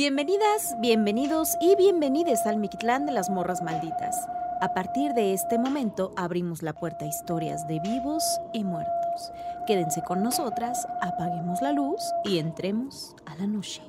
[0.00, 4.16] Bienvenidas, bienvenidos y bienvenides al Miquitlán de las Morras Malditas.
[4.62, 9.30] A partir de este momento abrimos la puerta a historias de vivos y muertos.
[9.66, 13.82] Quédense con nosotras, apaguemos la luz y entremos a la noche.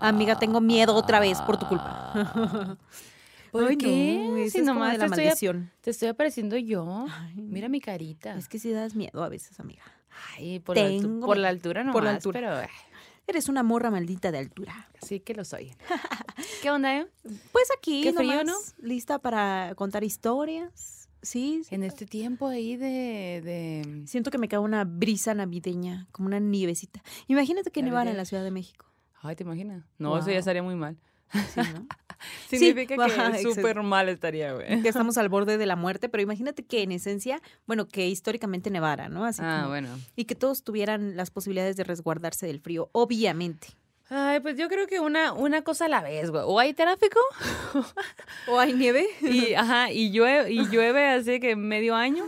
[0.00, 2.14] Amiga, tengo miedo otra vez por tu culpa.
[3.52, 4.26] ¿Por Ay, qué?
[4.26, 5.70] no, si es como nomás de te la estoy, maldición.
[5.82, 7.04] te estoy apareciendo yo.
[7.10, 8.36] Ay, Mira mi carita.
[8.36, 9.82] Es que sí das miedo a veces, amiga.
[10.36, 11.56] Ay, por, la, altu- Tengo por la miedo.
[11.58, 12.40] altura nomás, Por la altura.
[12.40, 12.68] pero eh,
[13.26, 14.88] Eres una morra maldita de altura.
[15.02, 15.72] sí que lo soy.
[16.62, 17.06] ¿Qué onda, eh?
[17.52, 21.08] Pues aquí, Qué frío, nomás, lista para contar historias.
[21.22, 23.42] Sí, En este tiempo ahí de...
[23.44, 24.02] de...
[24.06, 27.02] siento que me cae una brisa navideña, como una nievecita.
[27.28, 28.24] Imagínate que nevara en la.
[28.24, 28.86] Ciudad de México.
[29.20, 29.84] Ay, ¿te imaginas?
[29.98, 30.96] No, eso ya estaría muy mal.
[31.32, 31.86] Sí, ¿no?
[32.50, 34.82] Significa que súper mal estaría, güey.
[34.82, 38.68] que estamos al borde de la muerte, pero imagínate que en esencia, bueno, que históricamente
[38.70, 39.24] nevara, ¿no?
[39.24, 39.88] Así Ah, como- bueno.
[40.16, 43.68] Y que todos tuvieran las posibilidades de resguardarse del frío, obviamente.
[44.10, 46.42] Ay, pues yo creo que una, una cosa a la vez, güey.
[46.44, 47.20] O hay tráfico
[48.48, 49.06] ¿O hay nieve?
[49.22, 52.24] y, ajá, y llueve, y llueve así que medio año.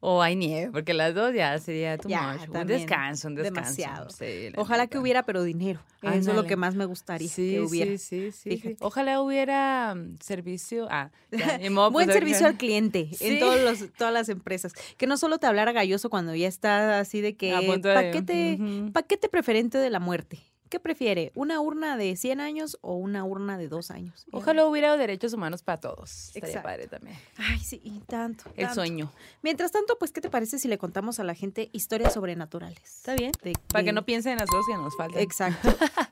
[0.00, 2.48] O hay nieve, porque las dos ya sería too Ya, much.
[2.56, 3.60] Un descanso, un descanso.
[3.72, 4.10] demasiado.
[4.10, 5.80] Sí, Ojalá que hubiera, pero dinero.
[6.02, 7.98] Eso es lo que más me gustaría Sí, que hubiera.
[7.98, 8.76] sí, sí, sí.
[8.78, 10.86] Ojalá hubiera mm, servicio.
[10.88, 14.72] Ah, ya, modo, Buen pues, servicio al cliente en todos los, todas las empresas.
[14.96, 17.94] Que no solo te hablara galloso cuando ya está así de que A punto de-
[17.94, 18.92] paquete, Ujú.
[18.92, 20.38] paquete preferente de la muerte.
[20.68, 21.32] ¿Qué prefiere?
[21.34, 24.26] ¿Una urna de 100 años o una urna de 2 años?
[24.32, 26.26] Ojalá hubiera derechos humanos para todos.
[26.28, 26.68] Estaría Exacto.
[26.68, 27.16] padre también.
[27.38, 28.44] Ay, sí, y tanto.
[28.56, 28.74] El tanto.
[28.74, 29.10] sueño.
[29.42, 32.78] Mientras tanto, pues, ¿qué te parece si le contamos a la gente historias sobrenaturales?
[32.82, 33.32] Está bien.
[33.42, 35.20] De- Para que no piensen en las cosas que nos faltan.
[35.22, 35.68] Exacto.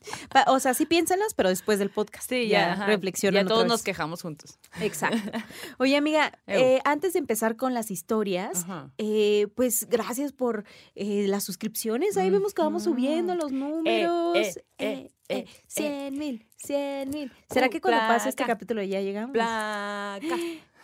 [0.49, 2.29] O sea, sí piénsalas, pero después del podcast.
[2.29, 2.87] Sí, ya.
[2.87, 4.59] reflexionan Ya todos otra nos quejamos juntos.
[4.81, 5.19] Exacto.
[5.79, 8.67] Oye, amiga, eh, antes de empezar con las historias,
[8.99, 10.65] eh, pues gracias por
[10.95, 12.17] eh, las suscripciones.
[12.17, 14.37] Ahí vemos que vamos subiendo los números.
[14.49, 17.33] Eh, eh, eh, 100 mil, 100 mil.
[17.51, 19.33] ¿Será que cuando pase este capítulo ya llegamos?
[19.33, 20.21] Placa.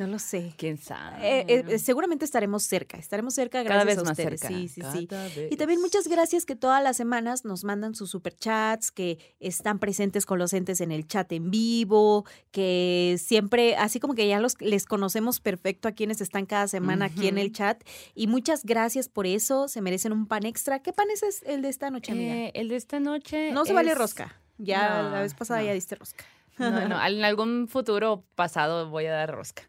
[0.00, 0.54] No lo sé.
[0.56, 1.16] ¿Quién sabe?
[1.42, 4.40] Eh, eh, seguramente estaremos cerca, estaremos cerca gracias Cada vez a más ustedes.
[4.40, 4.48] cerca.
[4.48, 5.08] Sí, sí, sí.
[5.50, 10.24] Y también muchas gracias que todas las semanas nos mandan sus superchats, que están presentes
[10.24, 14.58] con los entes en el chat en vivo, que siempre, así como que ya los
[14.62, 17.84] les conocemos perfecto a quienes están cada semana aquí en el chat.
[18.14, 20.80] Y muchas gracias por eso, se merecen un pan extra.
[20.80, 22.34] ¿Qué pan es el de esta noche, amiga?
[22.36, 23.52] Eh, el de esta noche.
[23.52, 24.40] no se vale rosca.
[24.56, 25.66] Ya No, la vez pasada no.
[25.66, 26.24] ya diste rosca.
[26.60, 29.62] No, no, en algún futuro pasado voy a dar rosca.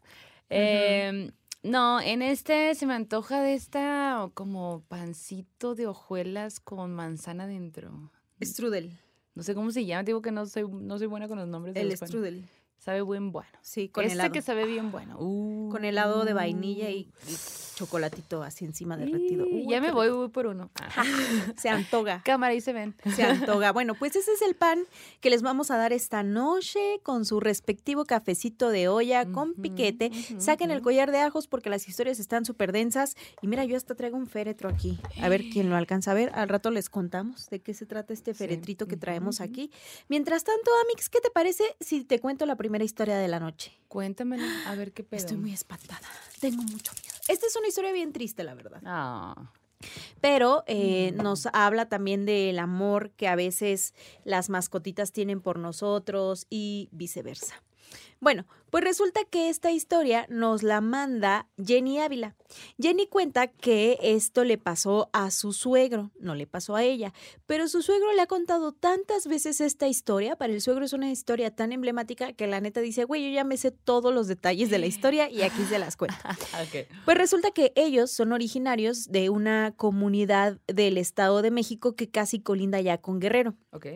[0.50, 1.30] Eh,
[1.62, 8.10] no, en este se me antoja de esta como pancito de hojuelas con manzana dentro.
[8.42, 8.90] Strudel,
[9.34, 11.74] No sé cómo se llama, digo que no soy, no soy buena con los nombres.
[11.74, 12.10] de el los panes.
[12.10, 12.48] strudel.
[12.82, 13.48] Sabe buen bueno.
[13.60, 14.32] Sí, con este helado.
[14.32, 15.16] que sabe bien bueno.
[15.16, 17.36] Con helado de vainilla y, y
[17.76, 19.46] chocolatito así encima derretido.
[19.46, 20.18] Y ya me voy, rico.
[20.18, 20.68] voy por uno.
[20.96, 21.04] Ah.
[21.56, 22.22] Se antoga.
[22.24, 22.94] Cámara, ahí se ven.
[23.14, 23.70] Se antoga.
[23.72, 24.80] Bueno, pues ese es el pan
[25.20, 30.10] que les vamos a dar esta noche con su respectivo cafecito de olla con piquete.
[30.38, 33.14] Saquen el collar de ajos porque las historias están súper densas.
[33.42, 34.98] Y mira, yo hasta traigo un féretro aquí.
[35.22, 36.32] A ver quién lo alcanza a ver.
[36.34, 38.38] Al rato les contamos de qué se trata este Sí.
[38.38, 39.70] feretrito que traemos aquí.
[40.08, 43.72] Mientras tanto, Amix, ¿qué te parece si te cuento la primera historia de la noche?
[43.88, 45.18] Cuéntamelo, a ver qué pedo.
[45.20, 46.00] Estoy muy espantada.
[46.40, 47.14] Tengo mucho miedo.
[47.28, 48.80] Esta es una historia bien triste, la verdad.
[48.84, 49.50] Ah,
[50.20, 51.22] Pero eh, Mm.
[51.22, 53.94] nos habla también del amor que a veces
[54.24, 57.62] las mascotitas tienen por nosotros y viceversa.
[58.20, 62.36] Bueno, pues resulta que esta historia nos la manda Jenny Ávila.
[62.80, 67.12] Jenny cuenta que esto le pasó a su suegro, no le pasó a ella,
[67.44, 71.10] pero su suegro le ha contado tantas veces esta historia, para el suegro es una
[71.10, 74.70] historia tan emblemática que la neta dice, güey, yo ya me sé todos los detalles
[74.70, 76.16] de la historia y aquí se las cuento.
[77.04, 82.40] Pues resulta que ellos son originarios de una comunidad del Estado de México que casi
[82.40, 83.54] colinda ya con Guerrero.
[83.72, 83.86] Ok.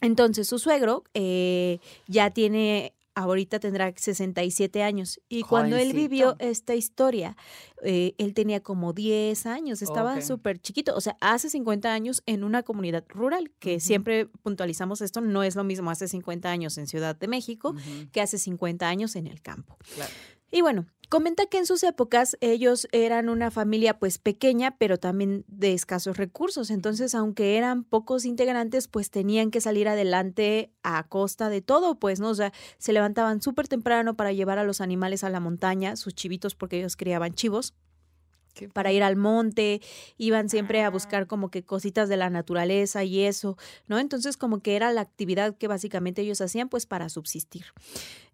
[0.00, 6.74] Entonces su suegro eh, ya tiene, ahorita tendrá 67 años y cuando él vivió esta
[6.74, 7.36] historia,
[7.82, 10.22] eh, él tenía como 10 años, estaba Ok.
[10.22, 15.20] súper chiquito, o sea, hace 50 años en una comunidad rural, que siempre puntualizamos esto,
[15.20, 17.74] no es lo mismo hace 50 años en Ciudad de México
[18.12, 19.76] que hace 50 años en el campo.
[19.94, 20.12] claro.
[20.54, 25.44] Y bueno, comenta que en sus épocas ellos eran una familia pues pequeña, pero también
[25.48, 26.70] de escasos recursos.
[26.70, 32.20] Entonces, aunque eran pocos integrantes, pues tenían que salir adelante a costa de todo, pues,
[32.20, 32.28] ¿no?
[32.28, 36.14] O sea, se levantaban súper temprano para llevar a los animales a la montaña, sus
[36.14, 37.74] chivitos, porque ellos criaban chivos
[38.54, 39.80] Qué para ir al monte,
[40.16, 40.90] iban siempre a Ah.
[40.90, 43.56] buscar como que cositas de la naturaleza y eso,
[43.88, 43.98] ¿no?
[43.98, 47.66] Entonces como que era la actividad que básicamente ellos hacían pues para subsistir.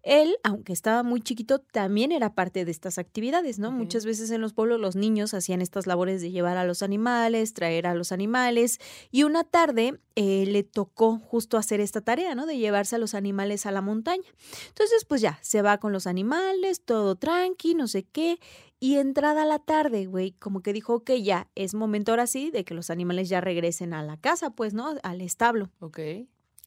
[0.02, 3.70] Él, aunque estaba muy chiquito, también era parte de estas actividades, ¿no?
[3.70, 7.52] Muchas veces en los pueblos los niños hacían estas labores de llevar a los animales,
[7.52, 8.78] traer a los animales,
[9.11, 12.46] y una tarde eh, le tocó justo hacer esta tarea, ¿no?
[12.46, 14.25] De llevarse a los animales a la montaña.
[14.69, 18.38] Entonces, pues ya, se va con los animales, todo tranqui, no sé qué,
[18.80, 22.64] y entrada la tarde, güey, como que dijo, ok, ya, es momento ahora sí de
[22.64, 24.94] que los animales ya regresen a la casa, pues, ¿no?
[25.02, 26.00] Al establo Ok.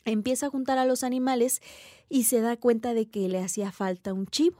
[0.05, 1.61] empieza a juntar a los animales
[2.09, 4.57] y se da cuenta de que le hacía falta un chivo.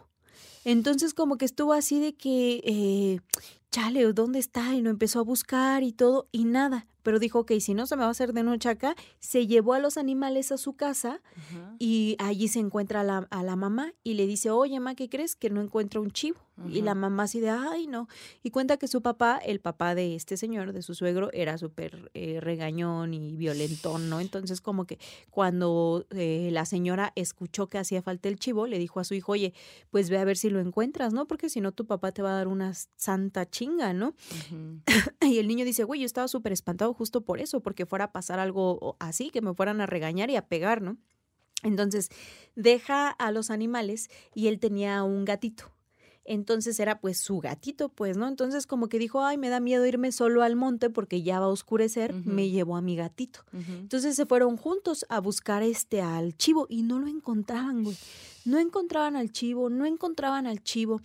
[0.65, 3.19] Entonces como que estuvo así de que, eh,
[3.69, 4.73] chale, ¿dónde está?
[4.75, 6.87] Y lo empezó a buscar y todo y nada.
[7.03, 9.73] Pero dijo, ok, si no se me va a hacer de noche acá, se llevó
[9.73, 11.21] a los animales a su casa
[11.79, 15.09] y allí se encuentra a la, a la mamá y le dice, oye, ma, ¿qué
[15.09, 15.35] crees?
[15.35, 16.39] Que no encuentro un chivo.
[16.69, 18.07] Y la mamá así de, ay, no.
[18.43, 22.11] Y cuenta que su papá, el papá de este señor, de su suegro, era súper
[22.13, 24.19] eh, regañón y violentón, ¿no?
[24.19, 24.99] Entonces como que
[25.31, 29.31] cuando eh, la señora escuchó que hacía falta el chivo, le dijo a su hijo,
[29.31, 29.53] oye,
[29.89, 31.25] pues ve a ver si lo encuentras, ¿no?
[31.25, 34.13] Porque si no tu papá te va a dar una santa chinga, ¿no?
[35.21, 38.11] Y el niño dice, güey, yo estaba súper espantado justo por eso, porque fuera a
[38.11, 40.97] pasar algo así, que me fueran a regañar y a pegar, ¿no?
[41.63, 42.09] Entonces,
[42.55, 45.71] deja a los animales y él tenía un gatito.
[46.25, 48.27] Entonces era pues su gatito, pues, ¿no?
[48.29, 51.47] Entonces como que dijo, ay, me da miedo irme solo al monte porque ya va
[51.47, 52.29] a oscurecer, Ujú.
[52.29, 53.41] me llevó a mi gatito.
[53.51, 57.97] Entonces se fueron juntos a buscar este al chivo y no lo encontraban, güey.
[58.45, 61.01] No encontraban al chivo, no encontraban al chivo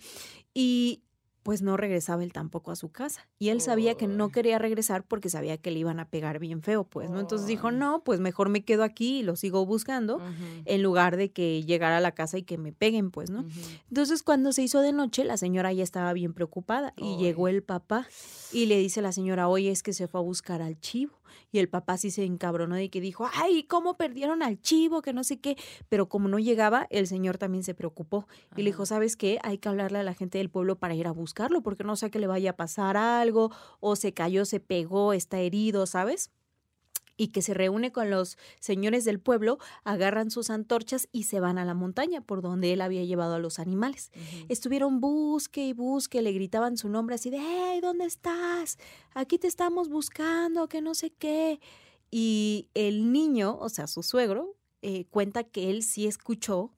[0.53, 1.01] y
[1.43, 3.27] pues no regresaba él tampoco a su casa.
[3.39, 6.61] Y él sabía que no quería regresar porque sabía que le iban a pegar bien
[6.61, 7.19] feo, pues, ¿no?
[7.19, 10.21] Entonces dijo, no, pues mejor me quedo aquí y lo sigo buscando
[10.65, 13.45] en lugar de que llegara a la casa y que me peguen, pues, ¿no?
[13.89, 17.63] Entonces, cuando se hizo de noche, la señora ya estaba bien preocupada y llegó el
[17.63, 18.07] papá
[18.51, 21.18] y le dice a la señora, oye, es que se fue a buscar al chivo.
[21.51, 25.01] Y el papá sí se encabronó de que dijo, ay, ¿cómo perdieron al chivo?
[25.01, 25.57] Que no sé qué.
[25.89, 28.95] Pero como no llegaba, el señor también se preocupó y le dijo, Ajá.
[28.95, 29.39] ¿sabes qué?
[29.43, 32.11] Hay que hablarle a la gente del pueblo para ir a buscarlo porque no sé
[32.11, 36.31] que le vaya a pasar algo o se cayó, se pegó, está herido, ¿sabes?
[37.19, 41.57] Y que se reúne con los señores del pueblo, agarran sus antorchas y se van
[41.57, 44.09] a la montaña por donde él había llevado a los animales.
[44.47, 48.77] Estuvieron busque y busque, le gritaban su nombre así de, hey, ¿dónde estás?
[49.13, 51.59] Aquí te estamos buscando, que no sé qué.
[52.09, 56.71] Y el niño, o sea, su suegro, eh, cuenta que él sí escuchó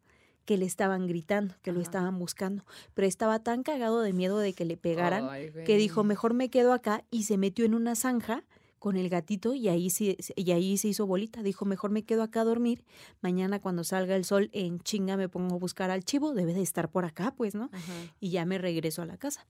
[0.46, 2.66] que le estaban gritando, que lo estaban buscando,
[2.96, 6.50] pero estaba tan cagado de miedo de que le pegaran Ay, que dijo, mejor me
[6.50, 8.44] quedo acá y se metió en una zanja
[8.81, 11.44] con el gatito y ahí, sí- y ahí se hizo bolita.
[11.44, 12.83] Dijo, mejor me quedo acá a dormir.
[13.22, 16.33] Mañana cuando salga el sol en chinga me pongo a buscar al chivo.
[16.33, 17.69] Debe de estar por acá, pues, ¿no?
[17.72, 17.94] Ajá.
[18.19, 19.45] Y ya me regreso a la casa.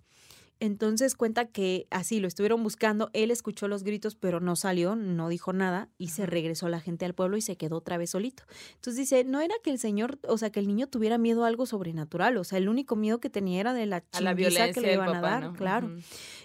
[0.62, 3.10] Entonces cuenta que así lo estuvieron buscando.
[3.14, 7.04] Él escuchó los gritos, pero no salió, no dijo nada y se regresó la gente
[7.04, 8.44] al pueblo y se quedó otra vez solito.
[8.76, 11.48] Entonces dice, no era que el señor, o sea, que el niño tuviera miedo a
[11.48, 12.38] algo sobrenatural.
[12.38, 14.82] O sea, el único miedo que tenía era de la A la chinguiza violencia que
[14.82, 15.54] le iban a dar, ¿no?
[15.54, 15.96] claro.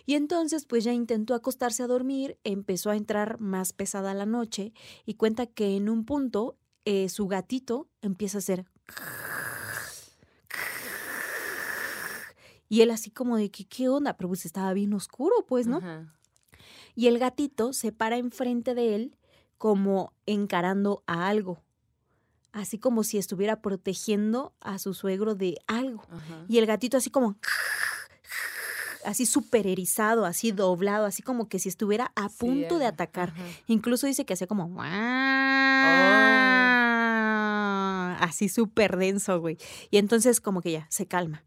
[0.07, 4.73] Y entonces pues ya intentó acostarse a dormir, empezó a entrar más pesada la noche
[5.05, 8.65] y cuenta que en un punto eh, su gatito empieza a hacer...
[12.69, 14.17] Y él así como de que, ¿qué onda?
[14.17, 15.79] Pero pues estaba bien oscuro, pues, ¿no?
[15.79, 16.13] Ajá.
[16.95, 19.17] Y el gatito se para enfrente de él
[19.59, 21.63] como encarando a algo.
[22.53, 26.03] Así como si estuviera protegiendo a su suegro de algo.
[26.11, 26.45] Ajá.
[26.49, 27.37] Y el gatito así como
[29.05, 32.95] así súper erizado, así doblado, así como que si estuviera a Sí, punto de ajá,
[32.95, 33.29] atacar.
[33.31, 33.45] ajá.
[33.69, 34.81] Incluso dice que hacía como Oh.
[38.21, 39.59] así súper denso, güey.
[39.91, 41.45] Y entonces como que ya se calma.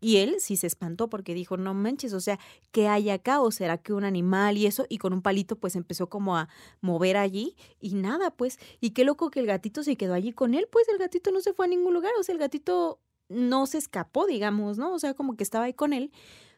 [0.00, 2.38] Y él sí se espantó porque dijo, no manches, o sea,
[2.72, 3.40] ¿qué hay acá?
[3.40, 4.86] ¿O será que un animal y eso?
[4.88, 6.48] Y con un palito pues empezó como a
[6.80, 8.58] mover allí y nada, pues.
[8.80, 11.40] Y qué loco que el gatito se quedó allí con él, pues el gatito no
[11.40, 14.92] se fue a ningún lugar, o sea, el gatito no se escapó, digamos, ¿no?
[14.92, 16.12] O sea, como que estaba ahí con él.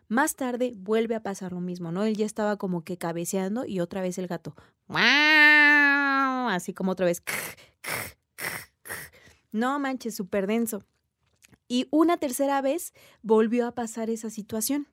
[0.09, 2.05] Más tarde vuelve a pasar lo mismo, ¿no?
[2.05, 4.55] Él ya estaba como que cabeceando y otra vez el gato.
[6.51, 7.23] Así como otra vez.
[9.53, 10.83] No manches, súper denso.
[11.73, 14.87] Y una tercera vez volvió a pasar esa situación.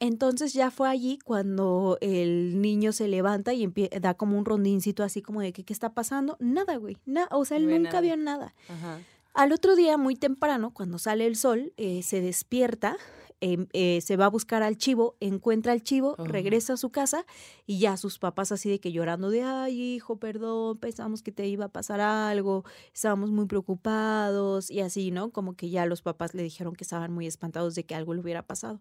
[0.00, 3.70] Entonces ya fue allí cuando el niño se levanta y
[4.00, 6.38] da como un rondincito así como de que qué está pasando.
[6.40, 6.96] Nada, güey.
[7.04, 8.00] Na- o sea, él No nunca nada.
[8.00, 8.54] vio nada.
[8.68, 9.00] Ajá.
[9.34, 12.96] Al otro día, muy temprano, cuando sale el sol, eh, se despierta,
[13.42, 17.26] em, eh, se va a buscar al chivo, encuentra al chivo, regresa a su casa
[17.66, 21.48] y ya sus papás así de que llorando de, ay hijo, perdón, pensamos que te
[21.48, 25.30] iba a pasar algo, estábamos muy preocupados y así, ¿no?
[25.30, 28.20] Como que ya los papás le dijeron que estaban muy espantados de que algo le
[28.20, 28.80] hubiera pasado.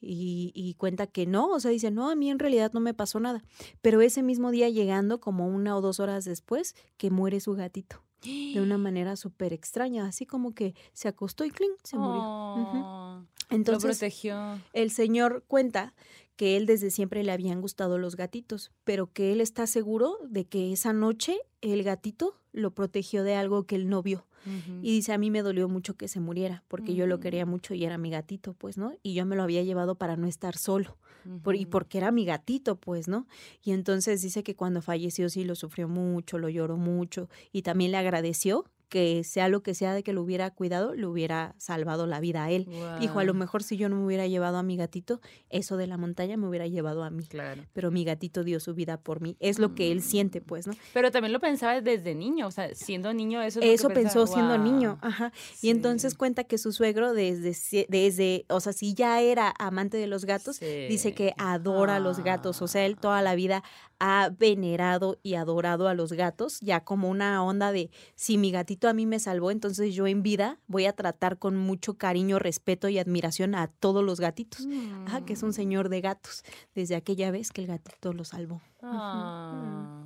[0.00, 2.94] Y, y cuenta que no, o sea, dice, no, a mí en realidad no me
[2.94, 3.42] pasó nada.
[3.80, 8.02] Pero ese mismo día llegando, como una o dos horas después, que muere su gatito.
[8.22, 13.26] de una manera súper extraña, así como que se acostó y clink, se murió.
[13.50, 14.58] Entonces, lo protegió.
[14.72, 15.94] el señor cuenta
[16.36, 20.44] que él desde siempre le habían gustado los gatitos, pero que él está seguro de
[20.44, 24.26] que esa noche el gatito lo protegió de algo que él no vio.
[24.80, 27.74] Y dice, a mí me dolió mucho que se muriera, porque yo lo quería mucho
[27.74, 28.92] y era mi gatito, pues, ¿no?
[29.02, 30.96] Y yo me lo había llevado para no estar solo,
[31.42, 33.26] por- y porque era mi gatito, pues, ¿no?
[33.64, 37.90] Y entonces dice que cuando falleció sí lo sufrió mucho, lo lloró mucho, y también
[37.90, 42.06] le agradeció que sea lo que sea de que lo hubiera cuidado, le hubiera salvado
[42.06, 42.68] la vida a él.
[43.00, 45.86] Dijo, a lo mejor si yo no me hubiera llevado a mi gatito, eso de
[45.86, 47.26] la montaña me hubiera llevado a mí.
[47.26, 47.64] Claro.
[47.72, 49.36] Pero mi gatito dio su vida por mí.
[49.40, 50.74] Es lo que él siente, pues, ¿no?
[50.92, 53.88] Pero también lo pensaba desde niño, o sea, siendo niño eso es lo que Eso
[53.88, 54.26] pensó pensaba.
[54.26, 55.32] siendo niño, ajá.
[55.54, 55.66] Sí.
[55.66, 60.06] Y entonces cuenta que su suegro desde, desde, o sea, si ya era amante de
[60.06, 62.62] los gatos, dice que adora a los gatos.
[62.62, 63.62] O sea, él toda la vida
[63.98, 68.88] ha venerado y adorado a los gatos, ya como una onda de, si mi gatito
[68.88, 72.88] a mí me salvó, entonces yo en vida voy a tratar con mucho cariño, respeto
[72.88, 74.66] y admiración a todos los gatitos.
[75.06, 75.52] Ajá, que es un Mm.
[75.54, 78.60] señor de gatos, desde aquella vez que el gatito lo salvó.
[78.82, 80.04] Ah.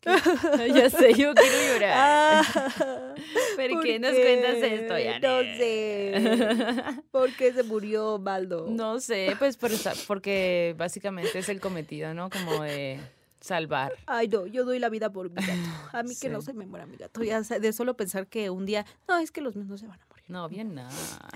[0.00, 0.10] ¿Qué?
[0.74, 2.44] ya sé, yo quiero llorar.
[3.56, 5.18] ¿Pero qué nos cuentas esto, ya?
[5.18, 7.02] No sé.
[7.10, 8.66] ¿Por qué se murió Baldo?
[8.68, 9.70] No sé, pues por
[10.06, 12.28] porque básicamente es el cometido, ¿no?
[12.28, 13.00] Como de
[13.44, 13.92] salvar.
[14.06, 15.52] Ay, no, yo doy la vida por mi gato.
[15.92, 17.22] A mí que no se me muera mi gato.
[17.22, 20.00] Ya de solo pensar que un día, no, es que los míos no se van
[20.00, 20.24] a morir.
[20.28, 20.90] No, bien nada.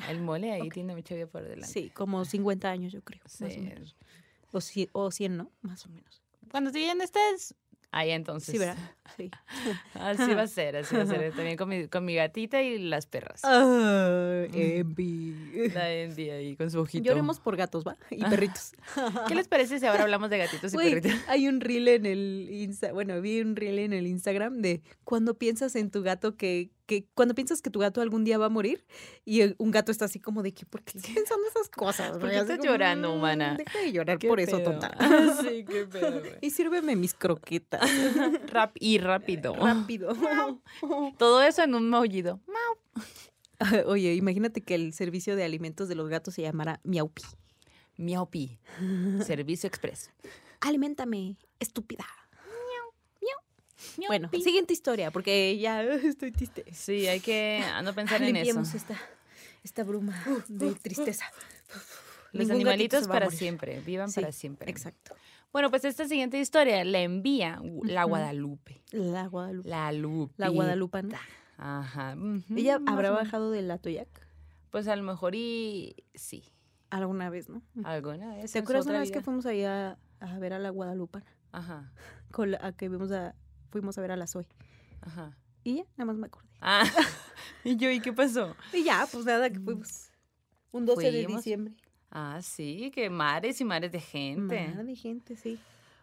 [0.08, 1.66] El mole ahí tiene mucha vida por delante.
[1.66, 3.96] Sí, como 50 años yo creo, más o menos.
[4.52, 4.60] O,
[4.92, 5.52] o 100, ¿no?
[5.60, 6.22] Más o menos.
[6.50, 7.54] Cuando ya no estés,
[7.90, 8.52] ahí entonces.
[8.52, 8.76] Sí, ¿verdad?
[9.16, 9.30] Sí.
[9.94, 11.32] Así va a ser, así va a ser.
[11.36, 13.40] También con mi, con mi gatita y las perras.
[13.44, 14.44] Ah.
[14.52, 15.70] Envy.
[15.74, 17.04] La Envy ahí con su ojito.
[17.04, 17.96] Lloremos por gatos, ¿va?
[18.10, 18.72] Y perritos.
[19.26, 21.12] ¿Qué les parece si ahora hablamos de gatitos y perritos?
[21.28, 25.34] hay un reel en el Insta, bueno, vi un reel en el Instagram de cuando
[25.34, 28.48] piensas en tu gato que, que cuando piensas que tu gato algún día va a
[28.48, 28.86] morir
[29.26, 32.16] y un gato está así como de que ¿por qué estás pensando esas cosas?
[32.16, 33.54] ¿Por qué estás llorando, "Mm, humana?
[33.58, 34.96] Deja de llorar ¿Qué por eso, tonta.
[35.42, 36.22] sí, qué pedo.
[36.40, 37.82] Y sírveme mis croquetas.
[38.50, 39.54] Rap y rápido.
[39.54, 40.16] Rápido.
[41.18, 42.40] Todo eso en un maullido.
[43.86, 47.22] Oye, imagínate que el servicio de alimentos de los gatos se llamara Miaupi.
[47.98, 48.58] Miaupi.
[49.26, 50.10] Servicio Express.
[50.60, 52.06] Aliméntame, estúpida.
[54.06, 56.64] Bueno, siguiente historia, porque ya estoy triste.
[56.72, 58.60] Sí, hay que ah, no pensar en eso.
[58.60, 58.96] Esta,
[59.62, 61.26] esta bruma de tristeza.
[62.32, 64.70] Los Ningún animalitos para siempre, vivan Sí, para siempre.
[64.70, 65.14] Exacto.
[65.52, 68.04] Bueno, pues esta siguiente historia la envía la.
[68.04, 68.82] Guadalupe.
[68.90, 69.68] La Guadalupe.
[69.68, 69.92] La.
[70.36, 71.18] La Guadalupana.
[71.56, 72.16] Ajá.
[72.54, 74.08] ¿Ella habrá bajado del Atoyac
[74.70, 76.44] Pues a lo mejor y sí.
[76.90, 77.62] alguna vez, no?
[77.82, 78.52] Alguna vez.
[78.52, 81.26] ¿Te acuerdas una vez que fuimos ahí a, a ver a la Guadalupana?
[81.52, 81.92] Ajá.
[82.30, 83.34] Con la, a que vimos a,
[83.70, 84.46] fuimos a ver a la Zoe.
[85.00, 85.36] Ajá.
[85.64, 86.48] Y ya, nada más me acordé.
[86.60, 86.84] Ah.
[87.64, 88.56] y yo, ¿y qué pasó?
[88.72, 90.10] Y ya, pues nada, que fuimos.
[90.72, 91.74] Un 12 de diciembre.
[92.10, 94.68] Ah, sí, que mares y mares de gente.
[94.68, 95.58] Madre de gente, sí.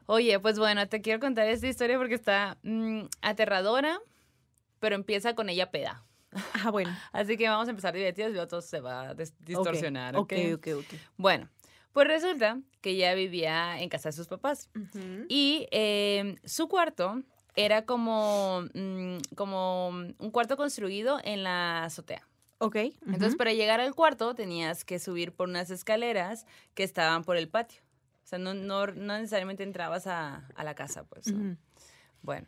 [0.08, 4.00] Oye, pues bueno, te quiero contar esta historia porque está mm, aterradora,
[4.80, 6.04] pero empieza con ella peda.
[6.54, 6.96] Ah, bueno.
[7.12, 10.34] Así que vamos a empezar divertidos y todo se va a distorsionar, ¿ok?
[10.34, 11.00] Ok, ok, ok.
[11.18, 11.50] Bueno,
[11.92, 14.70] pues resulta que ella vivía en casa de sus papás
[15.28, 17.24] y eh, su cuarto
[17.56, 22.28] era como, mm, como un cuarto construido en la azotea.
[22.60, 22.76] Ok.
[23.06, 27.50] Entonces, para llegar al cuarto tenías que subir por unas escaleras que estaban por el
[27.50, 27.82] patio.
[28.24, 31.34] O sea, no, no, no necesariamente entrabas a, a la casa, pues.
[32.22, 32.48] Bueno,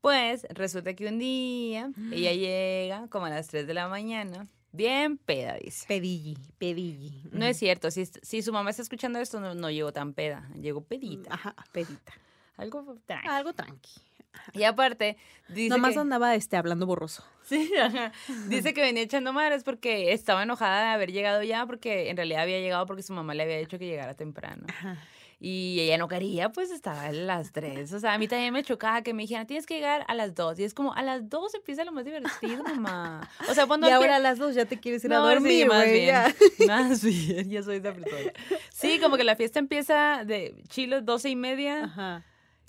[0.00, 5.18] pues resulta que un día ella llega como a las 3 de la mañana, bien
[5.18, 5.86] peda, dice.
[5.88, 7.24] Pedilli, pedilli.
[7.32, 10.48] No es cierto, si, si su mamá está escuchando esto, no, no llegó tan peda,
[10.54, 11.34] llegó pedita.
[11.34, 12.12] Ajá, pedita.
[12.56, 13.28] Algo tranqui.
[13.28, 14.05] Algo tranqui.
[14.52, 15.16] Y aparte,
[15.48, 17.24] dice Nomás que, andaba este, hablando borroso.
[17.42, 18.12] Sí, ajá.
[18.48, 22.42] dice que venía echando madres porque estaba enojada de haber llegado ya, porque en realidad
[22.42, 24.66] había llegado porque su mamá le había dicho que llegara temprano.
[24.68, 24.96] Ajá.
[25.38, 27.92] Y ella no quería, pues estaba a las 3.
[27.92, 30.34] O sea, a mí también me chocaba que me dijeran, tienes que llegar a las
[30.34, 30.58] 2.
[30.60, 33.28] Y es como, a las 2 empieza lo más divertido, mamá.
[33.50, 33.86] O sea, cuando...
[33.86, 35.92] y ahora a las dos ya te quieres ir a No, sí, dormir, más güey,
[35.92, 36.06] bien.
[36.06, 36.34] ya.
[36.66, 38.32] Más bien, ya soy esa persona.
[38.72, 41.84] Sí, como que la fiesta empieza de chilo 12 y media.
[41.84, 42.24] Ajá.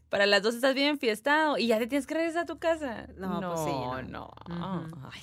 [0.09, 3.07] Para las 2 estás bien enfiestado y ya te tienes que regresar a tu casa.
[3.17, 4.31] No, no, pues sí, no.
[4.49, 5.21] Ay,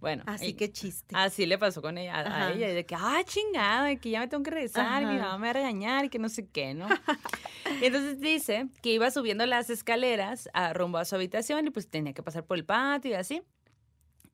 [0.00, 0.22] bueno.
[0.26, 1.14] Así y- que chiste.
[1.16, 4.42] Así le pasó con ella, a, ella, de que, ah, chingada, que ya me tengo
[4.42, 6.88] que regresar, y mi mamá me va a regañar y que no sé qué, ¿no?
[7.82, 11.88] y entonces dice que iba subiendo las escaleras a rumbo a su habitación y pues
[11.88, 13.42] tenía que pasar por el patio y así.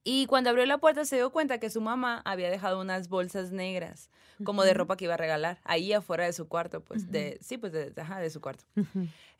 [0.04, 3.52] Y cuando abrió la puerta se dio cuenta que su mamá había dejado unas bolsas
[3.52, 4.10] negras,
[4.44, 7.58] como de ropa que iba a regalar, ahí afuera de su cuarto, pues, de, sí,
[7.58, 8.64] pues, de, ajá, de su cuarto.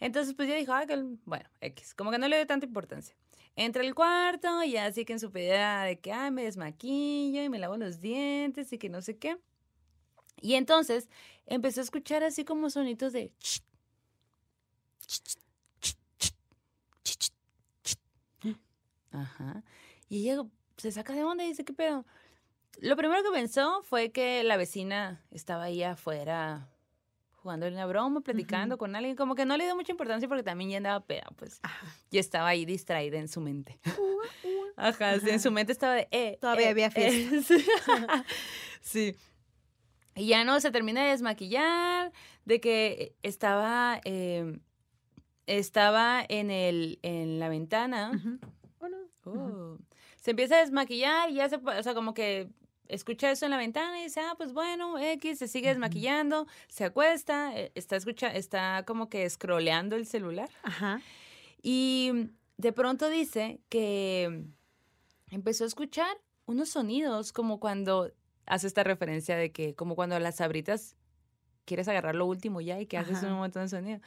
[0.01, 3.15] Entonces, pues yo dije, ah, que, bueno, X, como que no le dio tanta importancia.
[3.59, 7.49] entra al cuarto y así que en su pedida de que, ay, me desmaquillo y
[7.49, 9.39] me lavo los dientes y que no sé qué.
[10.41, 11.09] Y entonces
[11.47, 13.33] empezó a escuchar así como sonitos de...
[19.11, 19.63] Ajá.
[20.09, 20.43] Y ella
[20.77, 22.05] se saca de onda y dice, ¿qué pedo?
[22.81, 26.69] Lo primero que pensó fue que la vecina estaba ahí afuera
[27.33, 30.43] jugando en la broma, platicando con alguien, como que no le dio mucha importancia porque
[30.43, 31.61] también ya andaba peda, pues.
[32.11, 33.79] Y estaba ahí distraída en su mente.
[34.77, 37.55] Ajá, sí, en su mente estaba de, eh, Todavía eh, había eh, fiesta.
[38.81, 39.17] sí.
[40.15, 42.13] Y ya no, se termina de desmaquillar,
[42.45, 44.59] de que estaba, eh,
[45.47, 48.13] estaba en, el, en la ventana.
[48.81, 48.99] Oh, no.
[49.25, 49.79] Oh.
[50.29, 52.51] Se empieza a desmaquillar y ya se, o sea, como que
[52.87, 56.85] escucha eso en la ventana y dice, ah, pues bueno, X, se sigue desmaquillando, se
[56.85, 60.51] acuesta, eh, está escucha, está como que scrolleando el celular.
[60.65, 61.01] Ajá.
[61.63, 64.45] Y de pronto dice que
[65.31, 68.13] empezó a escuchar unos sonidos como cuando
[68.45, 70.95] hace esta referencia de que como cuando las sabritas
[71.65, 73.29] quieres agarrar lo último ya y que haces Ajá.
[73.29, 74.01] un montón de sonido.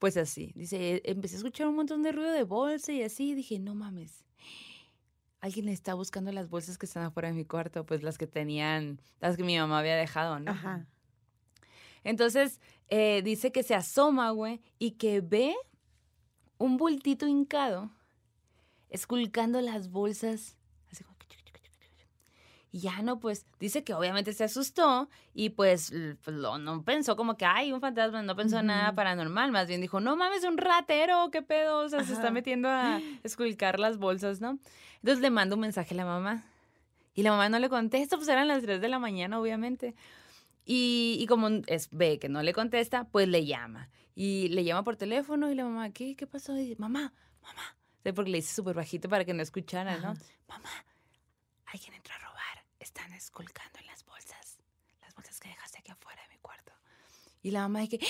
[0.00, 3.30] Pues así, dice, "E- empecé a escuchar un montón de ruido de bolsa y así,
[3.30, 4.24] y dije, no mames.
[5.40, 9.00] Alguien está buscando las bolsas que están afuera de mi cuarto, pues las que tenían,
[9.20, 10.50] las que mi mamá había dejado, ¿no?
[10.50, 10.86] Ajá.
[12.04, 15.54] Entonces, eh, dice que se asoma, güey, y que ve
[16.58, 17.90] un bultito hincado
[18.90, 20.56] esculcando las bolsas.
[22.70, 25.90] Y ya no, pues, dice que obviamente se asustó y pues,
[26.22, 28.96] pues, lo- no pensó como que hay un fantasma, no pensó nada Ujú.
[28.96, 32.68] paranormal, más bien dijo, no mames, un ratero, qué pedo, o sea, se está metiendo
[32.68, 34.58] a esculcar las bolsas, ¿no?
[34.96, 36.44] Entonces le manda un mensaje a la mamá
[37.14, 39.94] y la mamá no le contesta, pues eran las 3 de la mañana, obviamente.
[40.66, 43.88] Y, y como es, ve que no le contesta, pues le llama.
[44.14, 46.54] Y le llama por teléfono y la mamá, ¿qué, qué pasó?
[46.54, 47.76] Y dice, mamá, mamá.
[48.14, 50.14] Porque le dice súper bajito para que no escuchara, ¿no?
[50.48, 50.68] Mamá,
[51.66, 52.14] alguien entró.
[52.88, 54.62] Están esculcando en las bolsas.
[55.02, 56.72] Las bolsas que dejaste aquí afuera de mi cuarto.
[57.42, 58.00] Y la mamá dice,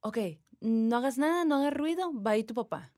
[0.00, 0.16] ok,
[0.60, 2.94] no hagas nada, no hagas ruido, va ahí tu papá.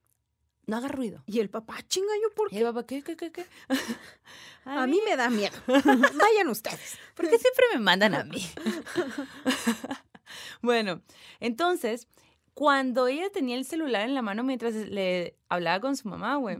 [0.66, 1.24] No hagas ruido.
[1.26, 2.58] Y el papá, chinga, ¿yo por Y qué?
[2.58, 3.46] el papá, ¿qué, qué, qué, qué?
[4.64, 5.58] A mí me da miedo.
[5.66, 6.96] Vayan ustedes.
[7.16, 8.40] ¿Por qué siempre me mandan a mí?
[10.62, 11.02] bueno,
[11.40, 12.06] entonces,
[12.54, 16.58] cuando ella tenía el celular en la mano mientras le hablaba con su mamá, güey,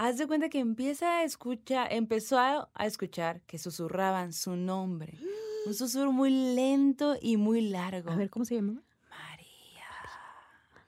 [0.00, 5.18] haz de cuenta que empieza a escuchar, empezó a, a escuchar que susurraban su nombre.
[5.66, 8.10] Un susurro muy lento y muy largo.
[8.10, 8.82] A ver, ¿cómo se llama?
[9.10, 9.84] María.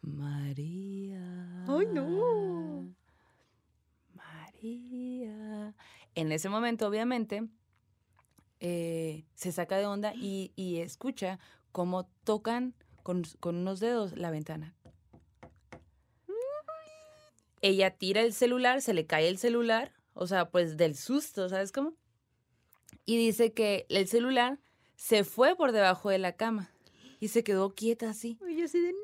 [0.01, 1.64] María.
[1.68, 2.88] Ay, no.
[4.14, 5.75] María.
[6.14, 7.46] En ese momento, obviamente,
[8.61, 11.38] eh, se saca de onda y, y escucha
[11.70, 14.75] cómo tocan con, con unos dedos la ventana.
[17.62, 21.72] Ella tira el celular, se le cae el celular, o sea, pues del susto, ¿sabes
[21.72, 21.94] cómo?
[23.07, 24.59] Y dice que el celular
[24.96, 26.72] se fue por debajo de la cama
[27.18, 28.38] y se quedó quieta así.
[28.48, 28.98] Y yo así de, no.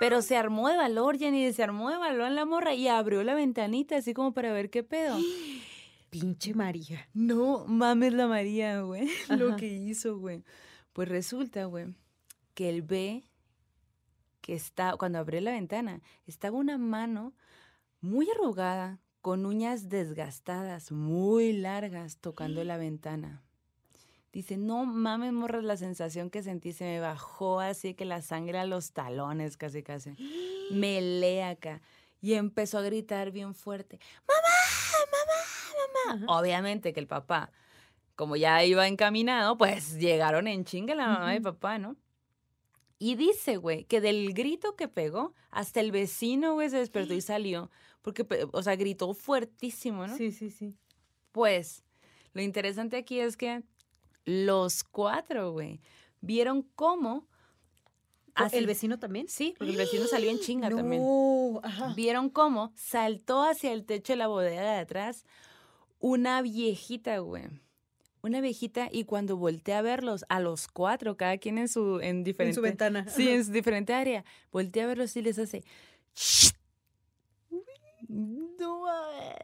[0.00, 3.22] Pero se armó de valor, Jenny, se armó de valor en la morra y abrió
[3.22, 5.16] la ventanita así como para ver qué pedo.
[6.10, 7.08] Pinche María.
[7.14, 9.08] No mames la María, güey.
[9.28, 10.42] Lo que hizo, güey.
[10.92, 11.94] Pues resulta, güey,
[12.54, 13.24] que él ve
[14.40, 17.34] que está, cuando abrió la ventana, estaba una mano
[18.00, 23.42] muy arrugada, con uñas desgastadas, muy largas, tocando la ventana.
[24.32, 28.58] Dice, no mames, morras, la sensación que sentí se me bajó así que la sangre
[28.58, 30.10] a los talones, casi, casi.
[30.70, 31.80] Me lee acá.
[32.20, 35.08] Y empezó a gritar bien fuerte, mamá,
[36.08, 36.38] mamá, mamá.
[36.38, 37.52] Obviamente que el papá,
[38.16, 41.54] como ya iba encaminado, pues llegaron en chinga la mamá y el Ujú.
[41.54, 41.96] papá, ¿no?
[42.98, 47.20] Y dice, güey, que del grito que pegó, hasta el vecino, güey, se despertó y
[47.22, 47.70] salió.
[48.14, 50.16] Porque, o sea, gritó fuertísimo, ¿no?
[50.16, 50.74] Sí, sí, sí.
[51.32, 51.84] Pues,
[52.32, 53.62] lo interesante aquí es que
[54.24, 55.80] los cuatro, güey,
[56.20, 57.26] vieron cómo...
[58.34, 59.28] así- ¿El vecino también?
[59.28, 61.02] Sí, porque el vecino salió en chinga también.
[61.02, 61.92] No, ajá.
[61.94, 65.24] Vieron cómo saltó hacia el techo de la bodega de atrás
[66.00, 67.44] una viejita, güey.
[68.20, 72.18] Una viejita y cuando volteé a verlos, a los cuatro, cada quien en su en
[72.18, 73.08] En diferente su ventana.
[73.08, 74.24] Sí, en su diferente área.
[74.50, 75.62] Volteé a verlos y les hace.
[76.14, 76.50] "Shh".
[78.08, 79.36] No mames.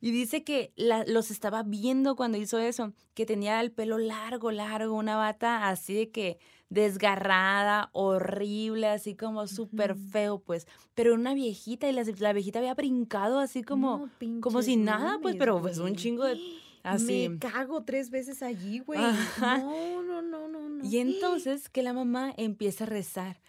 [0.00, 4.50] Y dice que la- los estaba viendo cuando hizo eso, que tenía el pelo largo,
[4.52, 10.66] largo, una bata así de que desgarrada, horrible, así como súper feo, pues.
[10.94, 15.18] Pero una viejita y la, la viejita había brincado así como, No, como sin nada,
[15.20, 16.38] pues, pero pues un chingo de...
[16.86, 17.28] Así.
[17.28, 19.00] Me cago tres veces allí, güey.
[19.00, 20.84] No, no, no, no, no.
[20.84, 23.40] Y entonces que la mamá empieza a rezar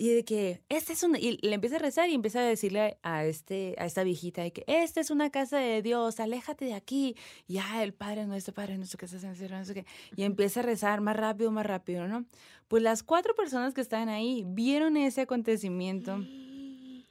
[0.00, 2.98] Y de que, este es una, y le empieza a rezar y empieza a decirle
[3.02, 6.74] a, este, a esta viejita de que, esta es una casa de Dios, aléjate de
[6.74, 7.16] aquí.
[7.48, 9.86] Y ya, el Padre nuestro, Padre nuestro que estás en el cielo, no sé qué.
[10.14, 12.26] Y empieza a rezar más rápido, más rápido, ¿no?
[12.68, 16.24] Pues las cuatro personas que estaban ahí vieron ese acontecimiento.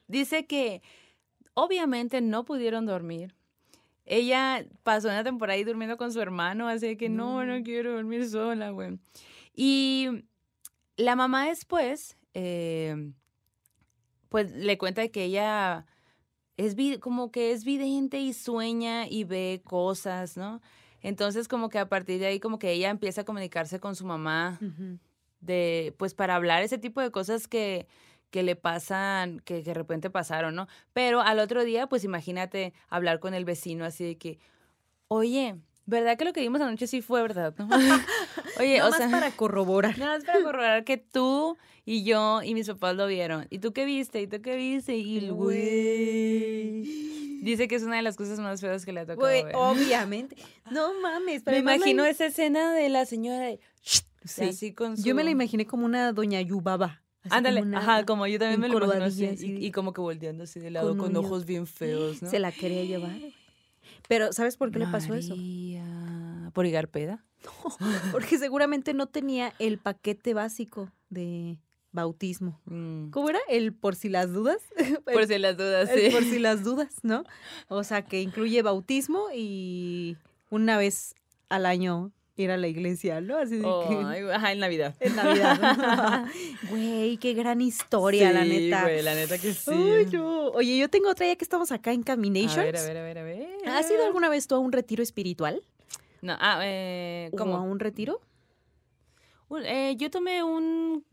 [0.07, 0.81] Dice que
[1.55, 3.35] obviamente no pudieron dormir.
[4.05, 8.29] Ella pasó una temporada ahí durmiendo con su hermano, así que no, no quiero dormir
[8.29, 8.97] sola, güey.
[9.53, 10.23] Y
[10.95, 13.11] la mamá después, eh,
[14.29, 15.87] pues le cuenta que ella
[16.55, 20.61] es como que es vidente y sueña y ve cosas, ¿no?
[21.01, 24.05] Entonces como que a partir de ahí como que ella empieza a comunicarse con su
[24.05, 24.59] mamá
[25.39, 27.87] de pues para hablar ese tipo de cosas que
[28.29, 30.67] que le pasan, que, de repente pasaron, ¿no?
[30.93, 34.37] Pero al otro día, pues imagínate hablar con el vecino así de que,
[35.07, 35.55] oye,
[35.87, 37.67] ¿verdad que lo que vimos anoche sí fue verdad, no?
[38.59, 39.97] Oye, o sea, para corroborar.
[39.99, 43.47] Nada más para corroborar que tú y yo y mis papás lo vieron.
[43.49, 44.21] ¿Y tú qué viste?
[44.21, 44.95] ¿Y tú qué viste?
[44.95, 46.83] Y el güey
[47.41, 49.55] dice que es una de las cosas más feas que le ha tocado ver.
[49.55, 50.35] Obviamente.
[50.69, 51.45] No mames.
[51.45, 53.59] Me imagino esa escena de la señora de...
[53.81, 54.43] Sí.
[54.43, 57.01] Así con Yo me la imaginé como una doña Yubaba.
[57.29, 60.71] Ándale, ajá, como yo también me lo imagino así, y, como que volteando así de
[60.71, 62.29] lado con, ojos bien feos, ¿no?
[62.29, 63.17] Se la quería llevar.
[64.07, 65.35] Pero, ¿sabes por qué le pasó eso?
[66.53, 67.23] ¿Por Igarpeda?
[67.79, 71.59] No, porque seguramente no tenía el paquete básico de
[71.91, 72.59] bautismo.
[72.65, 73.09] Mm.
[73.09, 73.39] ¿Cómo era?
[73.47, 74.61] El por si las dudas.
[75.05, 76.05] Por si las dudas, sí.
[76.05, 77.23] El por si las dudas, ¿no?
[77.67, 80.17] O sea, que incluye bautismo y
[80.49, 81.15] una vez
[81.49, 83.37] al año ir a la iglesia, ¿no?
[83.37, 84.31] Así de que...
[84.31, 84.95] Ajá, en Navidad.
[84.99, 86.25] En Navidad.
[86.69, 88.83] Güey, qué gran historia, la neta.
[88.83, 89.71] Güey, la neta que sí.
[90.53, 92.57] Oye, yo tengo otra ya que estamos acá en Caminations.
[92.57, 93.47] A ver, a ver, a ver, a ver.
[93.67, 95.61] ¿Has ido alguna vez tú a un retiro espiritual?
[96.21, 97.55] No, ah, eh, ¿cómo?
[97.55, 98.21] a un retiro?
[99.63, 101.03] Eh, yo tomé un,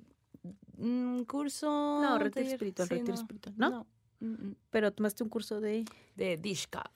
[1.26, 1.66] curso...
[2.02, 3.70] No, retiro espiritual, retiro espiritual, ¿no?
[3.70, 3.86] no.
[4.20, 4.56] Mm, mm.
[4.70, 5.84] Pero tomaste un curso de...
[6.16, 6.90] De Dishka.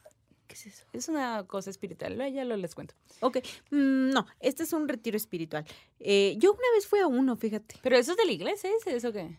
[0.49, 0.85] ¿Qué es eso?
[0.95, 2.95] Es una cosa espiritual, ya lo les cuento.
[3.21, 3.39] Ok,
[3.71, 5.65] mm, no, este es un retiro espiritual.
[6.01, 7.77] Eh, yo una vez fui a uno, fíjate.
[7.83, 9.37] ¿Pero eso es de la iglesia, ¿es eso qué?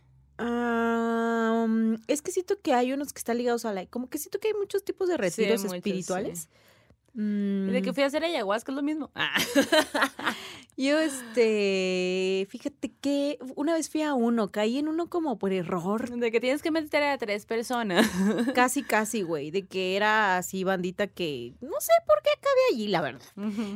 [2.07, 3.85] es que siento que hay unos que están ligados a la...
[3.87, 6.47] Como que siento que hay muchos tipos de retiros espirituales.
[7.19, 7.93] De que mm.
[7.93, 9.12] fui a hacer ayahuasca es lo mismo.
[9.13, 9.36] Ah.
[10.77, 16.10] Yo, este, fíjate que una vez fui a uno, caí en uno como por error.
[16.10, 18.10] De que tienes que meter a tres personas.
[18.55, 19.51] Casi, casi, güey.
[19.51, 23.25] De que era así bandita que no sé por qué acabé allí, la verdad.